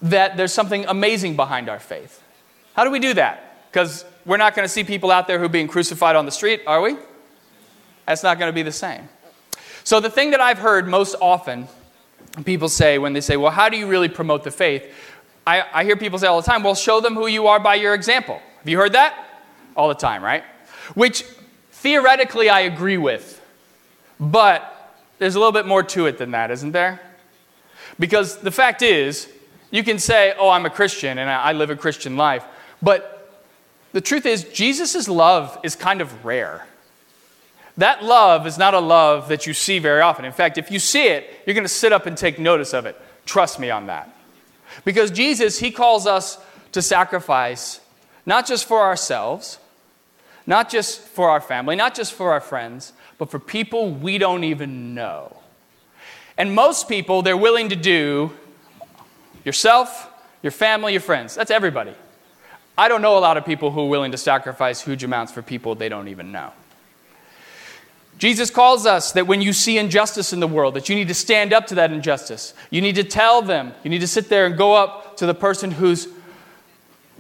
that 0.03 0.37
there's 0.37 0.53
something 0.53 0.85
amazing 0.87 1.37
behind 1.37 1.69
our 1.69 1.79
faith? 1.79 2.23
How 2.77 2.85
do 2.85 2.91
we 2.91 2.99
do 2.99 3.15
that? 3.15 3.71
Because 3.73 4.05
we're 4.27 4.37
not 4.37 4.55
going 4.55 4.65
to 4.65 4.69
see 4.69 4.85
people 4.85 5.11
out 5.11 5.27
there 5.27 5.39
who 5.39 5.47
are 5.47 5.49
being 5.49 5.67
crucified 5.67 6.15
on 6.15 6.27
the 6.27 6.31
street, 6.31 6.61
are 6.67 6.83
we? 6.83 6.97
That's 8.07 8.23
not 8.23 8.39
going 8.39 8.51
to 8.51 8.55
be 8.55 8.63
the 8.63 8.71
same. 8.71 9.09
So, 9.83 9.99
the 9.99 10.11
thing 10.11 10.33
that 10.33 10.41
I've 10.41 10.59
heard 10.59 10.87
most 10.87 11.15
often 11.21 11.69
people 12.45 12.69
say 12.69 12.99
when 12.99 13.15
they 13.15 13.21
say, 13.21 13.37
Well, 13.37 13.51
how 13.51 13.69
do 13.69 13.77
you 13.77 13.87
really 13.87 14.09
promote 14.09 14.45
the 14.45 14.51
faith? 14.51 14.85
I, 15.47 15.65
I 15.73 15.85
hear 15.85 15.97
people 15.97 16.19
say 16.19 16.27
all 16.27 16.41
the 16.41 16.47
time, 16.47 16.63
Well, 16.63 16.75
show 16.75 17.01
them 17.01 17.15
who 17.15 17.27
you 17.27 17.47
are 17.47 17.59
by 17.59 17.77
your 17.77 17.95
example. 17.95 18.41
Have 18.59 18.69
you 18.69 18.77
heard 18.77 18.93
that? 18.93 19.17
All 19.75 19.89
the 19.89 19.95
time, 19.95 20.23
right? 20.23 20.45
Which 20.95 21.23
theoretically 21.73 22.51
I 22.51 22.61
agree 22.61 22.99
with, 22.99 23.41
but 24.21 24.95
there's 25.19 25.35
a 25.35 25.39
little 25.39 25.53
bit 25.53 25.67
more 25.67 25.83
to 25.83 26.07
it 26.07 26.19
than 26.19 26.33
that, 26.33 26.51
isn't 26.51 26.73
there? 26.73 27.01
Because 27.99 28.39
the 28.39 28.51
fact 28.51 28.83
is, 28.83 29.29
you 29.71 29.83
can 29.83 29.99
say, 29.99 30.35
Oh, 30.39 30.51
I'm 30.51 30.67
a 30.67 30.71
Christian 30.71 31.17
and 31.19 31.31
I 31.31 31.53
live 31.53 31.71
a 31.71 31.77
Christian 31.77 32.17
life, 32.17 32.45
but 32.83 33.13
the 33.93 34.01
truth 34.01 34.27
is, 34.27 34.45
Jesus' 34.45 35.09
love 35.09 35.59
is 35.63 35.75
kind 35.75 36.01
of 36.01 36.25
rare. 36.25 36.67
That 37.79 38.05
love 38.05 38.47
is 38.47 38.59
not 38.59 38.75
a 38.75 38.79
love 38.79 39.29
that 39.29 39.47
you 39.47 39.55
see 39.55 39.79
very 39.79 40.01
often. 40.01 40.25
In 40.25 40.33
fact, 40.33 40.59
if 40.59 40.71
you 40.71 40.79
see 40.79 41.09
it, 41.09 41.29
you're 41.47 41.55
going 41.55 41.65
to 41.65 41.69
sit 41.69 41.93
up 41.93 42.07
and 42.07 42.17
take 42.17 42.39
notice 42.39 42.73
of 42.73 42.87
it. 42.87 43.01
Trust 43.27 43.59
me 43.59 43.71
on 43.71 43.87
that. 43.87 44.15
Because 44.85 45.11
Jesus, 45.11 45.59
He 45.59 45.71
calls 45.71 46.07
us 46.07 46.39
to 46.73 46.83
sacrifice 46.83 47.81
not 48.25 48.47
just 48.47 48.67
for 48.67 48.81
ourselves, 48.81 49.59
not 50.47 50.69
just 50.69 51.01
for 51.01 51.31
our 51.31 51.41
family, 51.41 51.77
not 51.77 51.95
just 51.95 52.13
for 52.13 52.33
our 52.33 52.41
friends, 52.41 52.93
but 53.19 53.31
for 53.31 53.39
people 53.39 53.91
we 53.91 54.19
don't 54.19 54.45
even 54.45 54.95
know. 54.95 55.37
And 56.39 56.55
most 56.55 56.89
people, 56.89 57.23
they're 57.23 57.37
willing 57.37 57.71
to 57.71 57.77
do 57.77 58.33
yourself, 59.45 60.11
your 60.43 60.53
family, 60.53 60.93
your 60.93 61.01
friends. 61.01 61.35
That's 61.35 61.51
everybody. 61.51 61.95
I 62.79 62.89
don't 62.89 63.03
know 63.03 63.17
a 63.17 63.21
lot 63.21 63.37
of 63.37 63.45
people 63.45 63.71
who 63.71 63.81
are 63.81 63.89
willing 63.89 64.13
to 64.13 64.19
sacrifice 64.19 64.83
huge 64.83 65.03
amounts 65.03 65.33
for 65.33 65.43
people 65.43 65.75
they 65.75 65.89
don't 65.89 66.09
even 66.09 66.33
know. 66.33 66.53
Jesus 68.19 68.51
calls 68.51 68.87
us 68.87 69.13
that 69.13 69.27
when 69.27 69.43
you 69.43 69.53
see 69.53 69.77
injustice 69.77 70.33
in 70.33 70.41
the 70.41 70.47
world, 70.47 70.75
that 70.75 70.89
you 70.89 70.95
need 70.95 71.09
to 71.09 71.15
stand 71.15 71.53
up 71.53 71.67
to 71.67 71.75
that 71.77 71.93
injustice. 71.93 72.55
You 72.71 72.81
need 72.81 72.95
to 72.95 73.05
tell 73.05 73.43
them. 73.43 73.75
You 73.83 73.91
need 73.91 74.01
to 74.01 74.07
sit 74.07 74.29
there 74.29 74.47
and 74.47 74.57
go 74.57 74.75
up 74.75 75.19
to 75.19 75.27
the 75.27 75.35
person 75.35 75.71
who's 75.71 76.09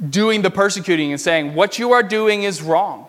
doing 0.08 0.42
the 0.42 0.50
persecuting 0.50 1.12
and 1.12 1.20
saying, 1.20 1.54
What 1.54 1.78
you 1.78 1.92
are 1.92 2.02
doing 2.02 2.44
is 2.44 2.62
wrong. 2.62 3.06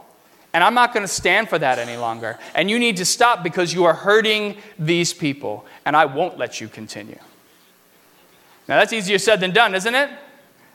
And 0.53 0.63
I'm 0.63 0.73
not 0.73 0.93
going 0.93 1.03
to 1.03 1.11
stand 1.11 1.49
for 1.49 1.59
that 1.59 1.77
any 1.77 1.97
longer. 1.97 2.37
And 2.55 2.69
you 2.69 2.79
need 2.79 2.97
to 2.97 3.05
stop 3.05 3.43
because 3.43 3.73
you 3.73 3.85
are 3.85 3.93
hurting 3.93 4.57
these 4.79 5.13
people, 5.13 5.65
and 5.85 5.95
I 5.95 6.05
won't 6.05 6.37
let 6.37 6.59
you 6.59 6.67
continue. 6.67 7.19
Now, 8.67 8.77
that's 8.79 8.91
easier 8.91 9.17
said 9.17 9.39
than 9.39 9.51
done, 9.51 9.75
isn't 9.75 9.95
it? 9.95 10.09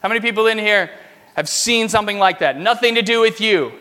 How 0.02 0.08
many 0.08 0.20
people 0.20 0.46
in 0.46 0.58
here 0.58 0.90
have 1.34 1.48
seen 1.48 1.88
something 1.88 2.18
like 2.18 2.40
that? 2.40 2.58
Nothing 2.58 2.96
to 2.96 3.02
do 3.02 3.20
with 3.20 3.40
you. 3.40 3.72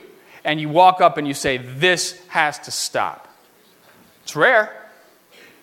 And 0.44 0.60
you 0.60 0.70
walk 0.70 1.02
up 1.02 1.18
and 1.18 1.28
you 1.28 1.34
say, 1.34 1.58
This 1.58 2.20
has 2.28 2.60
to 2.60 2.72
stop. 2.72 3.28
It's 4.24 4.36
rare. 4.36 4.76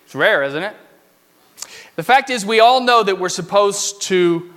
It's 0.05 0.15
rare, 0.15 0.43
isn't 0.43 0.63
it? 0.63 0.75
The 1.95 2.03
fact 2.03 2.29
is, 2.29 2.45
we 2.45 2.59
all 2.59 2.81
know 2.81 3.03
that 3.03 3.19
we're 3.19 3.29
supposed 3.29 4.01
to 4.03 4.53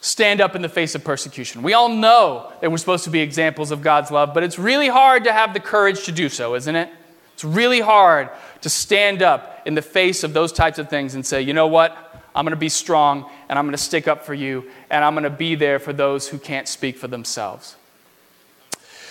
stand 0.00 0.40
up 0.40 0.56
in 0.56 0.62
the 0.62 0.68
face 0.68 0.94
of 0.94 1.04
persecution. 1.04 1.62
We 1.62 1.74
all 1.74 1.88
know 1.88 2.52
that 2.60 2.70
we're 2.70 2.78
supposed 2.78 3.04
to 3.04 3.10
be 3.10 3.20
examples 3.20 3.70
of 3.70 3.82
God's 3.82 4.10
love, 4.10 4.34
but 4.34 4.42
it's 4.42 4.58
really 4.58 4.88
hard 4.88 5.24
to 5.24 5.32
have 5.32 5.54
the 5.54 5.60
courage 5.60 6.04
to 6.04 6.12
do 6.12 6.28
so, 6.28 6.54
isn't 6.54 6.74
it? 6.74 6.90
It's 7.34 7.44
really 7.44 7.80
hard 7.80 8.30
to 8.62 8.68
stand 8.68 9.22
up 9.22 9.62
in 9.66 9.74
the 9.74 9.82
face 9.82 10.24
of 10.24 10.32
those 10.32 10.52
types 10.52 10.78
of 10.78 10.90
things 10.90 11.14
and 11.14 11.24
say, 11.24 11.42
you 11.42 11.52
know 11.52 11.66
what? 11.66 12.09
I'm 12.40 12.46
going 12.46 12.52
to 12.52 12.56
be 12.56 12.70
strong 12.70 13.30
and 13.50 13.58
I'm 13.58 13.66
going 13.66 13.76
to 13.76 13.82
stick 13.82 14.08
up 14.08 14.24
for 14.24 14.32
you 14.32 14.70
and 14.88 15.04
I'm 15.04 15.12
going 15.12 15.24
to 15.24 15.28
be 15.28 15.56
there 15.56 15.78
for 15.78 15.92
those 15.92 16.26
who 16.26 16.38
can't 16.38 16.66
speak 16.66 16.96
for 16.96 17.06
themselves. 17.06 17.76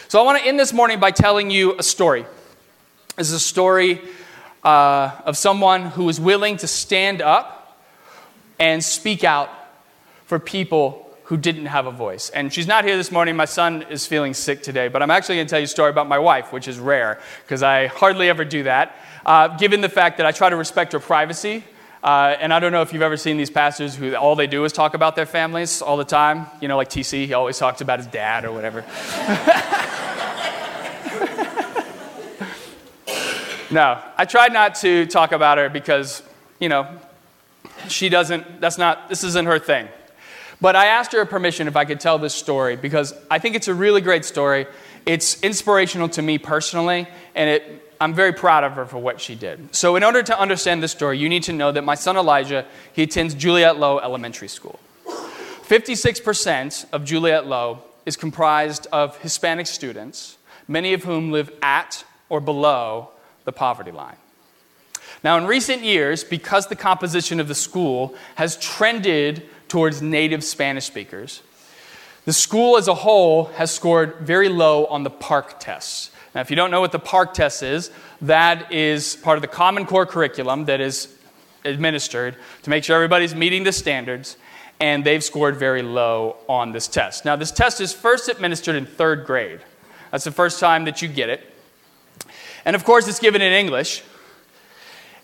So 0.07 0.19
I 0.19 0.23
want 0.23 0.39
to 0.41 0.47
end 0.47 0.59
this 0.59 0.73
morning 0.73 0.99
by 0.99 1.11
telling 1.11 1.51
you 1.51 1.77
a 1.77 1.83
story. 1.83 2.25
This 3.17 3.27
is 3.27 3.33
a 3.33 3.39
story 3.39 4.01
uh, 4.63 5.11
of 5.25 5.37
someone 5.37 5.83
who 5.83 6.05
was 6.05 6.19
willing 6.19 6.57
to 6.57 6.65
stand 6.65 7.21
up 7.21 7.79
and 8.57 8.83
speak 8.83 9.23
out 9.23 9.51
for 10.25 10.39
people 10.39 11.15
who 11.25 11.37
didn't 11.37 11.67
have 11.67 11.85
a 11.85 11.91
voice. 11.91 12.31
And 12.31 12.51
she's 12.51 12.65
not 12.65 12.83
here 12.83 12.97
this 12.97 13.11
morning. 13.11 13.35
My 13.35 13.45
son 13.45 13.83
is 13.91 14.07
feeling 14.07 14.33
sick 14.33 14.63
today, 14.63 14.87
but 14.87 15.03
I'm 15.03 15.11
actually 15.11 15.35
going 15.35 15.45
to 15.45 15.51
tell 15.51 15.59
you 15.59 15.65
a 15.65 15.67
story 15.67 15.91
about 15.91 16.07
my 16.07 16.17
wife, 16.17 16.51
which 16.51 16.67
is 16.67 16.79
rare 16.79 17.21
because 17.43 17.61
I 17.61 17.85
hardly 17.85 18.27
ever 18.27 18.43
do 18.43 18.63
that, 18.63 18.95
uh, 19.23 19.49
given 19.49 19.81
the 19.81 19.89
fact 19.89 20.17
that 20.17 20.25
I 20.25 20.31
try 20.31 20.49
to 20.49 20.55
respect 20.55 20.93
her 20.93 20.99
privacy. 20.99 21.63
Uh, 22.01 22.35
and 22.39 22.53
I 22.53 22.59
don't 22.59 22.71
know 22.71 22.81
if 22.81 22.93
you've 22.93 23.01
ever 23.01 23.17
seen 23.17 23.35
these 23.37 23.49
pastors 23.49 23.93
who 23.95 24.15
all 24.15 24.35
they 24.35 24.47
do 24.47 24.63
is 24.63 24.71
talk 24.71 24.93
about 24.93 25.17
their 25.17 25.25
families 25.25 25.81
all 25.81 25.97
the 25.97 26.05
time. 26.05 26.47
You 26.61 26.69
know, 26.69 26.77
like 26.77 26.89
TC, 26.89 27.25
he 27.25 27.33
always 27.33 27.57
talks 27.57 27.81
about 27.81 27.99
his 27.99 28.07
dad 28.07 28.45
or 28.45 28.53
whatever. 28.53 28.81
no, 33.71 34.01
I 34.17 34.25
tried 34.25 34.53
not 34.53 34.75
to 34.75 35.05
talk 35.07 35.33
about 35.33 35.57
her 35.57 35.67
because, 35.67 36.23
you 36.59 36.69
know, 36.69 36.87
she 37.89 38.07
doesn't, 38.07 38.61
that's 38.61 38.77
not, 38.77 39.09
this 39.09 39.25
isn't 39.25 39.45
her 39.45 39.59
thing. 39.59 39.89
But 40.61 40.75
I 40.75 40.87
asked 40.87 41.11
her 41.13 41.25
permission 41.25 41.67
if 41.67 41.75
I 41.75 41.85
could 41.85 41.99
tell 41.99 42.17
this 42.17 42.33
story 42.33 42.75
because 42.75 43.13
I 43.29 43.39
think 43.39 43.55
it's 43.55 43.67
a 43.67 43.73
really 43.73 44.01
great 44.01 44.23
story. 44.25 44.67
It's 45.05 45.41
inspirational 45.41 46.09
to 46.09 46.21
me 46.21 46.37
personally, 46.37 47.07
and 47.33 47.49
it, 47.49 47.88
I'm 48.01 48.13
very 48.13 48.31
proud 48.31 48.63
of 48.63 48.73
her 48.73 48.85
for 48.85 48.97
what 48.97 49.19
she 49.19 49.35
did. 49.35 49.75
So, 49.75 49.95
in 49.97 50.03
order 50.03 50.23
to 50.23 50.39
understand 50.39 50.81
this 50.81 50.91
story, 50.93 51.17
you 51.17 51.27
need 51.27 51.43
to 51.43 51.53
know 51.53 51.71
that 51.71 51.83
my 51.83 51.95
son 51.95 52.15
Elijah, 52.15 52.65
he 52.93 53.03
attends 53.03 53.33
Juliette 53.33 53.77
Low 53.77 53.99
Elementary 53.99 54.47
School. 54.47 54.79
56% 55.05 56.85
of 56.93 57.03
Juliette 57.03 57.45
Low 57.45 57.79
is 58.05 58.15
comprised 58.15 58.87
of 58.91 59.17
Hispanic 59.17 59.67
students, 59.67 60.37
many 60.67 60.93
of 60.93 61.03
whom 61.03 61.31
live 61.31 61.51
at 61.61 62.05
or 62.29 62.39
below 62.39 63.09
the 63.43 63.51
poverty 63.51 63.91
line. 63.91 64.15
Now, 65.23 65.37
in 65.37 65.45
recent 65.45 65.83
years, 65.83 66.23
because 66.23 66.67
the 66.67 66.75
composition 66.75 67.39
of 67.39 67.47
the 67.47 67.55
school 67.55 68.15
has 68.35 68.55
trended 68.57 69.47
towards 69.67 70.01
native 70.01 70.43
Spanish 70.43 70.85
speakers. 70.85 71.41
The 72.25 72.33
school 72.33 72.77
as 72.77 72.87
a 72.87 72.93
whole 72.93 73.45
has 73.55 73.71
scored 73.71 74.15
very 74.21 74.49
low 74.49 74.85
on 74.85 75.03
the 75.03 75.11
PARCC 75.11 75.59
tests. 75.59 76.11
Now, 76.35 76.41
if 76.41 76.49
you 76.49 76.55
don't 76.55 76.71
know 76.71 76.81
what 76.81 76.91
the 76.91 76.99
PARCC 76.99 77.33
test 77.33 77.63
is, 77.63 77.91
that 78.21 78.71
is 78.71 79.15
part 79.15 79.37
of 79.37 79.41
the 79.41 79.47
Common 79.47 79.85
Core 79.85 80.05
curriculum 80.05 80.65
that 80.65 80.79
is 80.79 81.15
administered 81.65 82.35
to 82.63 82.69
make 82.69 82.83
sure 82.83 82.95
everybody's 82.95 83.35
meeting 83.35 83.63
the 83.63 83.71
standards, 83.71 84.37
and 84.79 85.03
they've 85.03 85.23
scored 85.23 85.57
very 85.57 85.81
low 85.81 86.37
on 86.47 86.71
this 86.71 86.87
test. 86.87 87.25
Now, 87.25 87.35
this 87.35 87.51
test 87.51 87.81
is 87.81 87.91
first 87.93 88.29
administered 88.29 88.75
in 88.75 88.85
third 88.85 89.25
grade. 89.25 89.59
That's 90.11 90.23
the 90.23 90.31
first 90.31 90.59
time 90.59 90.85
that 90.85 91.01
you 91.01 91.07
get 91.07 91.29
it. 91.29 91.53
And 92.63 92.75
of 92.75 92.83
course, 92.83 93.07
it's 93.07 93.19
given 93.19 93.41
in 93.41 93.51
English, 93.51 94.03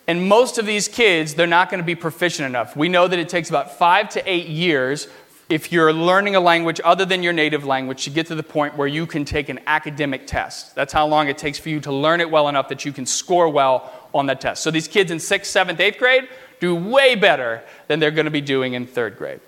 and 0.07 0.27
most 0.27 0.57
of 0.57 0.65
these 0.65 0.87
kids, 0.87 1.33
they're 1.33 1.47
not 1.47 1.69
going 1.69 1.81
to 1.81 1.85
be 1.85 1.95
proficient 1.95 2.47
enough. 2.47 2.75
We 2.75 2.89
know 2.89 3.07
that 3.07 3.17
it 3.17 3.29
takes 3.29 3.49
about 3.49 3.77
five 3.77 4.09
to 4.09 4.29
eight 4.29 4.47
years 4.47 5.07
if 5.47 5.71
you're 5.71 5.93
learning 5.93 6.35
a 6.35 6.39
language 6.39 6.81
other 6.83 7.05
than 7.05 7.21
your 7.21 7.33
native 7.33 7.65
language 7.65 8.03
to 8.05 8.09
get 8.09 8.27
to 8.27 8.35
the 8.35 8.43
point 8.43 8.75
where 8.77 8.87
you 8.87 9.05
can 9.05 9.25
take 9.25 9.49
an 9.49 9.59
academic 9.67 10.25
test. 10.25 10.73
That's 10.73 10.91
how 10.91 11.05
long 11.05 11.27
it 11.27 11.37
takes 11.37 11.59
for 11.59 11.69
you 11.69 11.79
to 11.81 11.91
learn 11.91 12.19
it 12.19 12.31
well 12.31 12.49
enough 12.49 12.69
that 12.69 12.83
you 12.83 12.91
can 12.91 13.05
score 13.05 13.49
well 13.49 13.91
on 14.13 14.25
that 14.25 14.41
test. 14.41 14.63
So 14.63 14.71
these 14.71 14.87
kids 14.87 15.11
in 15.11 15.19
sixth, 15.19 15.51
seventh, 15.51 15.79
eighth 15.79 15.99
grade 15.99 16.27
do 16.59 16.73
way 16.75 17.15
better 17.15 17.63
than 17.87 17.99
they're 17.99 18.11
going 18.11 18.25
to 18.25 18.31
be 18.31 18.41
doing 18.41 18.73
in 18.73 18.87
third 18.87 19.17
grade. 19.17 19.39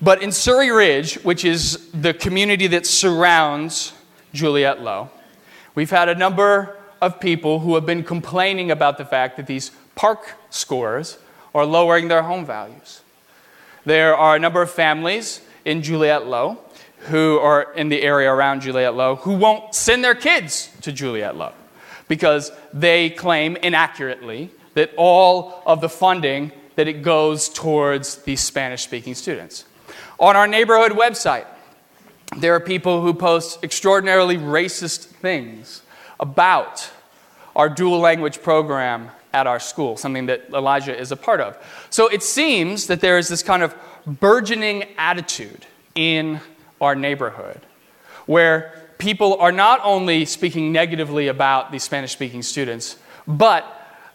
But 0.00 0.22
in 0.22 0.30
Surrey 0.30 0.70
Ridge, 0.70 1.14
which 1.24 1.44
is 1.44 1.90
the 1.92 2.12
community 2.12 2.66
that 2.68 2.86
surrounds 2.86 3.94
Juliette 4.32 4.82
Low, 4.82 5.10
we've 5.74 5.90
had 5.90 6.08
a 6.08 6.14
number 6.14 6.76
of 7.00 7.18
people 7.18 7.60
who 7.60 7.74
have 7.74 7.86
been 7.86 8.04
complaining 8.04 8.70
about 8.70 8.98
the 8.98 9.04
fact 9.04 9.36
that 9.38 9.46
these 9.46 9.70
PARCC 9.96 10.18
scores 10.50 11.18
are 11.54 11.64
lowering 11.64 12.08
their 12.08 12.22
home 12.22 12.44
values. 12.44 13.00
There 13.86 14.16
are 14.16 14.34
a 14.34 14.38
number 14.40 14.62
of 14.62 14.70
families 14.72 15.40
in 15.64 15.80
Juliette 15.80 16.26
Low 16.26 16.58
who 17.02 17.38
are 17.38 17.72
in 17.74 17.88
the 17.88 18.02
area 18.02 18.32
around 18.32 18.62
Juliette 18.62 18.96
Low 18.96 19.14
who 19.14 19.34
won't 19.36 19.76
send 19.76 20.02
their 20.02 20.16
kids 20.16 20.70
to 20.82 20.90
Juliette 20.90 21.36
Low 21.36 21.52
because 22.08 22.50
they 22.72 23.10
claim 23.10 23.54
inaccurately 23.54 24.50
that 24.74 24.90
all 24.96 25.62
of 25.64 25.80
the 25.80 25.88
funding 25.88 26.50
that 26.74 26.88
it 26.88 27.02
goes 27.02 27.48
towards 27.48 28.16
these 28.22 28.40
Spanish 28.40 28.82
speaking 28.82 29.14
students. 29.14 29.64
On 30.18 30.34
our 30.34 30.48
neighborhood 30.48 30.90
website, 30.90 31.46
there 32.36 32.56
are 32.56 32.60
people 32.60 33.02
who 33.02 33.14
post 33.14 33.62
extraordinarily 33.62 34.36
racist 34.36 35.04
things 35.04 35.82
about 36.18 36.90
our 37.54 37.68
dual 37.68 38.00
language 38.00 38.42
program 38.42 39.10
at 39.36 39.46
our 39.46 39.60
school, 39.60 39.98
something 39.98 40.26
that 40.26 40.48
Elijah 40.54 40.98
is 40.98 41.12
a 41.12 41.16
part 41.16 41.42
of. 41.42 41.58
So 41.90 42.08
it 42.08 42.22
seems 42.22 42.86
that 42.86 43.02
there 43.02 43.18
is 43.18 43.28
this 43.28 43.42
kind 43.42 43.62
of 43.62 43.74
burgeoning 44.06 44.84
attitude 44.96 45.66
in 45.94 46.40
our 46.80 46.94
neighborhood 46.94 47.60
where 48.24 48.72
people 48.96 49.36
are 49.36 49.52
not 49.52 49.78
only 49.84 50.24
speaking 50.24 50.72
negatively 50.72 51.28
about 51.28 51.70
these 51.70 51.82
Spanish 51.82 52.12
speaking 52.12 52.42
students, 52.42 52.96
but 53.26 53.62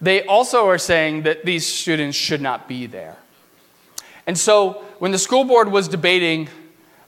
they 0.01 0.23
also 0.25 0.67
are 0.67 0.79
saying 0.79 1.21
that 1.23 1.45
these 1.45 1.67
students 1.67 2.17
should 2.17 2.41
not 2.41 2.67
be 2.67 2.87
there. 2.87 3.15
And 4.25 4.35
so 4.35 4.83
when 4.97 5.11
the 5.11 5.19
school 5.19 5.43
board 5.43 5.71
was 5.71 5.87
debating 5.87 6.49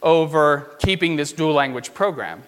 over 0.03 0.71
keeping 0.77 1.15
this 1.15 1.31
dual 1.33 1.53
language 1.53 1.95
program, 1.95 2.43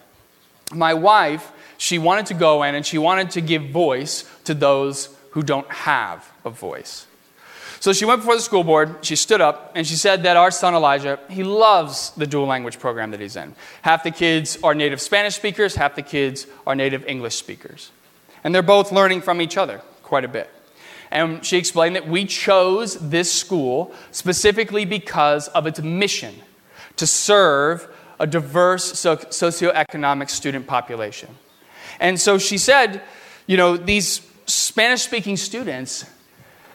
my 0.71 0.93
wife 0.93 1.51
she 1.77 1.97
wanted 1.97 2.27
to 2.27 2.33
go 2.33 2.63
in 2.63 2.75
and 2.75 2.85
she 2.85 2.97
wanted 2.97 3.31
to 3.31 3.41
give 3.41 3.69
voice 3.69 4.23
to 4.45 4.53
those 4.53 5.09
who 5.35 5.43
don't 5.43 5.69
have 5.69 6.31
a 6.45 6.49
voice. 6.49 7.07
So 7.81 7.91
she 7.91 8.05
went 8.05 8.21
before 8.21 8.37
the 8.37 8.41
school 8.41 8.63
board, 8.63 9.05
she 9.05 9.17
stood 9.17 9.41
up, 9.41 9.73
and 9.75 9.85
she 9.85 9.95
said 9.95 10.23
that 10.23 10.37
our 10.37 10.49
son 10.49 10.73
Elijah, 10.73 11.19
he 11.29 11.43
loves 11.43 12.11
the 12.11 12.25
dual 12.25 12.47
language 12.47 12.79
program 12.79 13.11
that 13.11 13.19
he's 13.19 13.35
in. 13.35 13.53
Half 13.81 14.03
the 14.03 14.11
kids 14.11 14.57
are 14.63 14.73
native 14.73 15.01
Spanish 15.01 15.35
speakers, 15.35 15.75
half 15.75 15.93
the 15.93 16.01
kids 16.01 16.47
are 16.65 16.73
native 16.73 17.05
English 17.05 17.35
speakers. 17.35 17.91
And 18.45 18.55
they're 18.55 18.63
both 18.63 18.93
learning 18.93 19.21
from 19.21 19.41
each 19.41 19.57
other 19.57 19.81
quite 20.03 20.23
a 20.23 20.29
bit. 20.29 20.49
And 21.11 21.45
she 21.45 21.57
explained 21.57 21.97
that 21.97 22.07
we 22.07 22.23
chose 22.23 22.95
this 22.95 23.29
school 23.31 23.93
specifically 24.11 24.85
because 24.85 25.49
of 25.49 25.67
its 25.67 25.81
mission 25.81 26.33
to 26.95 27.05
serve 27.05 27.89
a 28.21 28.25
diverse 28.25 28.93
socioeconomic 28.93 30.29
student 30.29 30.65
population. 30.65 31.35
And 31.99 32.21
so 32.21 32.37
she 32.37 32.57
said, 32.57 33.01
you 33.47 33.57
know, 33.57 33.75
these 33.75 34.21
Spanish 34.45 35.01
speaking 35.01 35.37
students, 35.37 36.05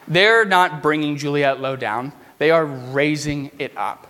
they're 0.08 0.44
not 0.44 0.82
bringing 0.82 1.16
Juliette 1.16 1.60
Low 1.60 1.76
down, 1.76 2.12
they 2.38 2.50
are 2.50 2.64
raising 2.64 3.50
it 3.58 3.76
up. 3.76 4.06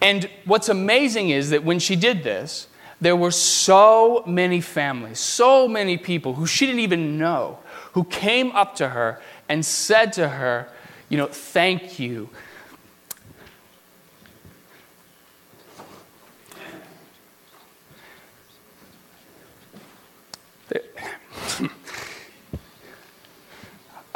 And 0.00 0.28
what's 0.44 0.68
amazing 0.68 1.30
is 1.30 1.50
that 1.50 1.64
when 1.64 1.78
she 1.78 1.96
did 1.96 2.22
this, 2.22 2.68
there 3.00 3.16
were 3.16 3.30
so 3.30 4.24
many 4.26 4.60
families, 4.60 5.18
so 5.18 5.68
many 5.68 5.96
people 5.96 6.34
who 6.34 6.46
she 6.46 6.66
didn't 6.66 6.80
even 6.80 7.18
know, 7.18 7.58
who 7.92 8.04
came 8.04 8.52
up 8.52 8.74
to 8.76 8.88
her 8.88 9.20
and 9.48 9.64
said 9.64 10.12
to 10.14 10.28
her, 10.28 10.68
you 11.08 11.16
know, 11.16 11.26
thank 11.26 11.98
you. 11.98 12.28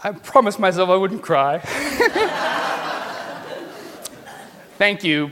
I 0.03 0.13
promised 0.13 0.59
myself 0.59 0.89
I 0.89 0.97
wouldn't 0.97 1.21
cry. 1.21 1.59
Thank 4.79 5.05
you 5.05 5.31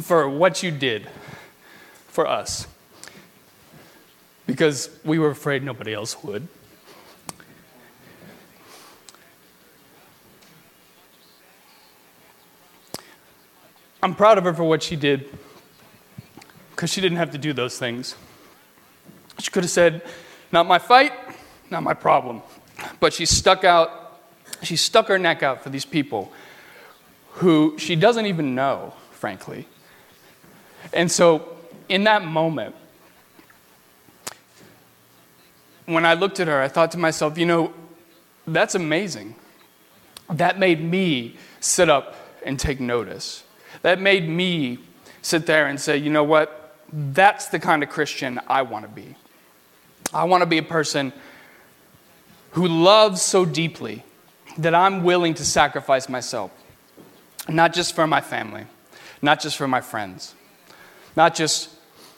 for 0.00 0.30
what 0.30 0.62
you 0.62 0.70
did 0.70 1.06
for 2.08 2.26
us 2.26 2.66
because 4.46 4.88
we 5.04 5.18
were 5.18 5.28
afraid 5.28 5.62
nobody 5.62 5.92
else 5.92 6.22
would. 6.22 6.48
I'm 14.02 14.14
proud 14.14 14.38
of 14.38 14.44
her 14.44 14.54
for 14.54 14.64
what 14.64 14.82
she 14.82 14.96
did 14.96 15.28
because 16.70 16.90
she 16.90 17.02
didn't 17.02 17.18
have 17.18 17.32
to 17.32 17.38
do 17.38 17.52
those 17.52 17.78
things. 17.78 18.14
She 19.38 19.50
could 19.50 19.64
have 19.64 19.70
said, 19.70 20.00
Not 20.50 20.66
my 20.66 20.78
fight, 20.78 21.12
not 21.70 21.82
my 21.82 21.92
problem. 21.92 22.40
But 23.00 23.12
she 23.12 23.26
stuck 23.26 23.64
out, 23.64 24.20
she 24.62 24.76
stuck 24.76 25.08
her 25.08 25.18
neck 25.18 25.42
out 25.42 25.62
for 25.62 25.70
these 25.70 25.84
people 25.84 26.32
who 27.32 27.76
she 27.78 27.96
doesn't 27.96 28.26
even 28.26 28.54
know, 28.54 28.94
frankly. 29.10 29.66
And 30.92 31.10
so, 31.10 31.56
in 31.88 32.04
that 32.04 32.24
moment, 32.24 32.74
when 35.84 36.04
I 36.04 36.14
looked 36.14 36.40
at 36.40 36.48
her, 36.48 36.60
I 36.60 36.68
thought 36.68 36.92
to 36.92 36.98
myself, 36.98 37.38
you 37.38 37.46
know, 37.46 37.72
that's 38.46 38.74
amazing. 38.74 39.34
That 40.30 40.58
made 40.58 40.80
me 40.80 41.36
sit 41.60 41.88
up 41.88 42.16
and 42.44 42.58
take 42.58 42.80
notice. 42.80 43.44
That 43.82 44.00
made 44.00 44.28
me 44.28 44.78
sit 45.22 45.46
there 45.46 45.66
and 45.66 45.80
say, 45.80 45.96
you 45.96 46.10
know 46.10 46.24
what? 46.24 46.76
That's 46.92 47.48
the 47.48 47.58
kind 47.58 47.82
of 47.82 47.88
Christian 47.88 48.40
I 48.46 48.62
want 48.62 48.84
to 48.84 48.90
be. 48.90 49.14
I 50.14 50.24
want 50.24 50.42
to 50.42 50.46
be 50.46 50.58
a 50.58 50.62
person 50.62 51.12
who 52.56 52.66
loves 52.66 53.20
so 53.20 53.44
deeply 53.44 54.02
that 54.56 54.74
I'm 54.74 55.04
willing 55.04 55.34
to 55.34 55.44
sacrifice 55.44 56.08
myself, 56.08 56.50
not 57.50 57.74
just 57.74 57.94
for 57.94 58.06
my 58.06 58.22
family, 58.22 58.64
not 59.20 59.42
just 59.42 59.58
for 59.58 59.68
my 59.68 59.82
friends, 59.82 60.34
not 61.14 61.34
just 61.34 61.68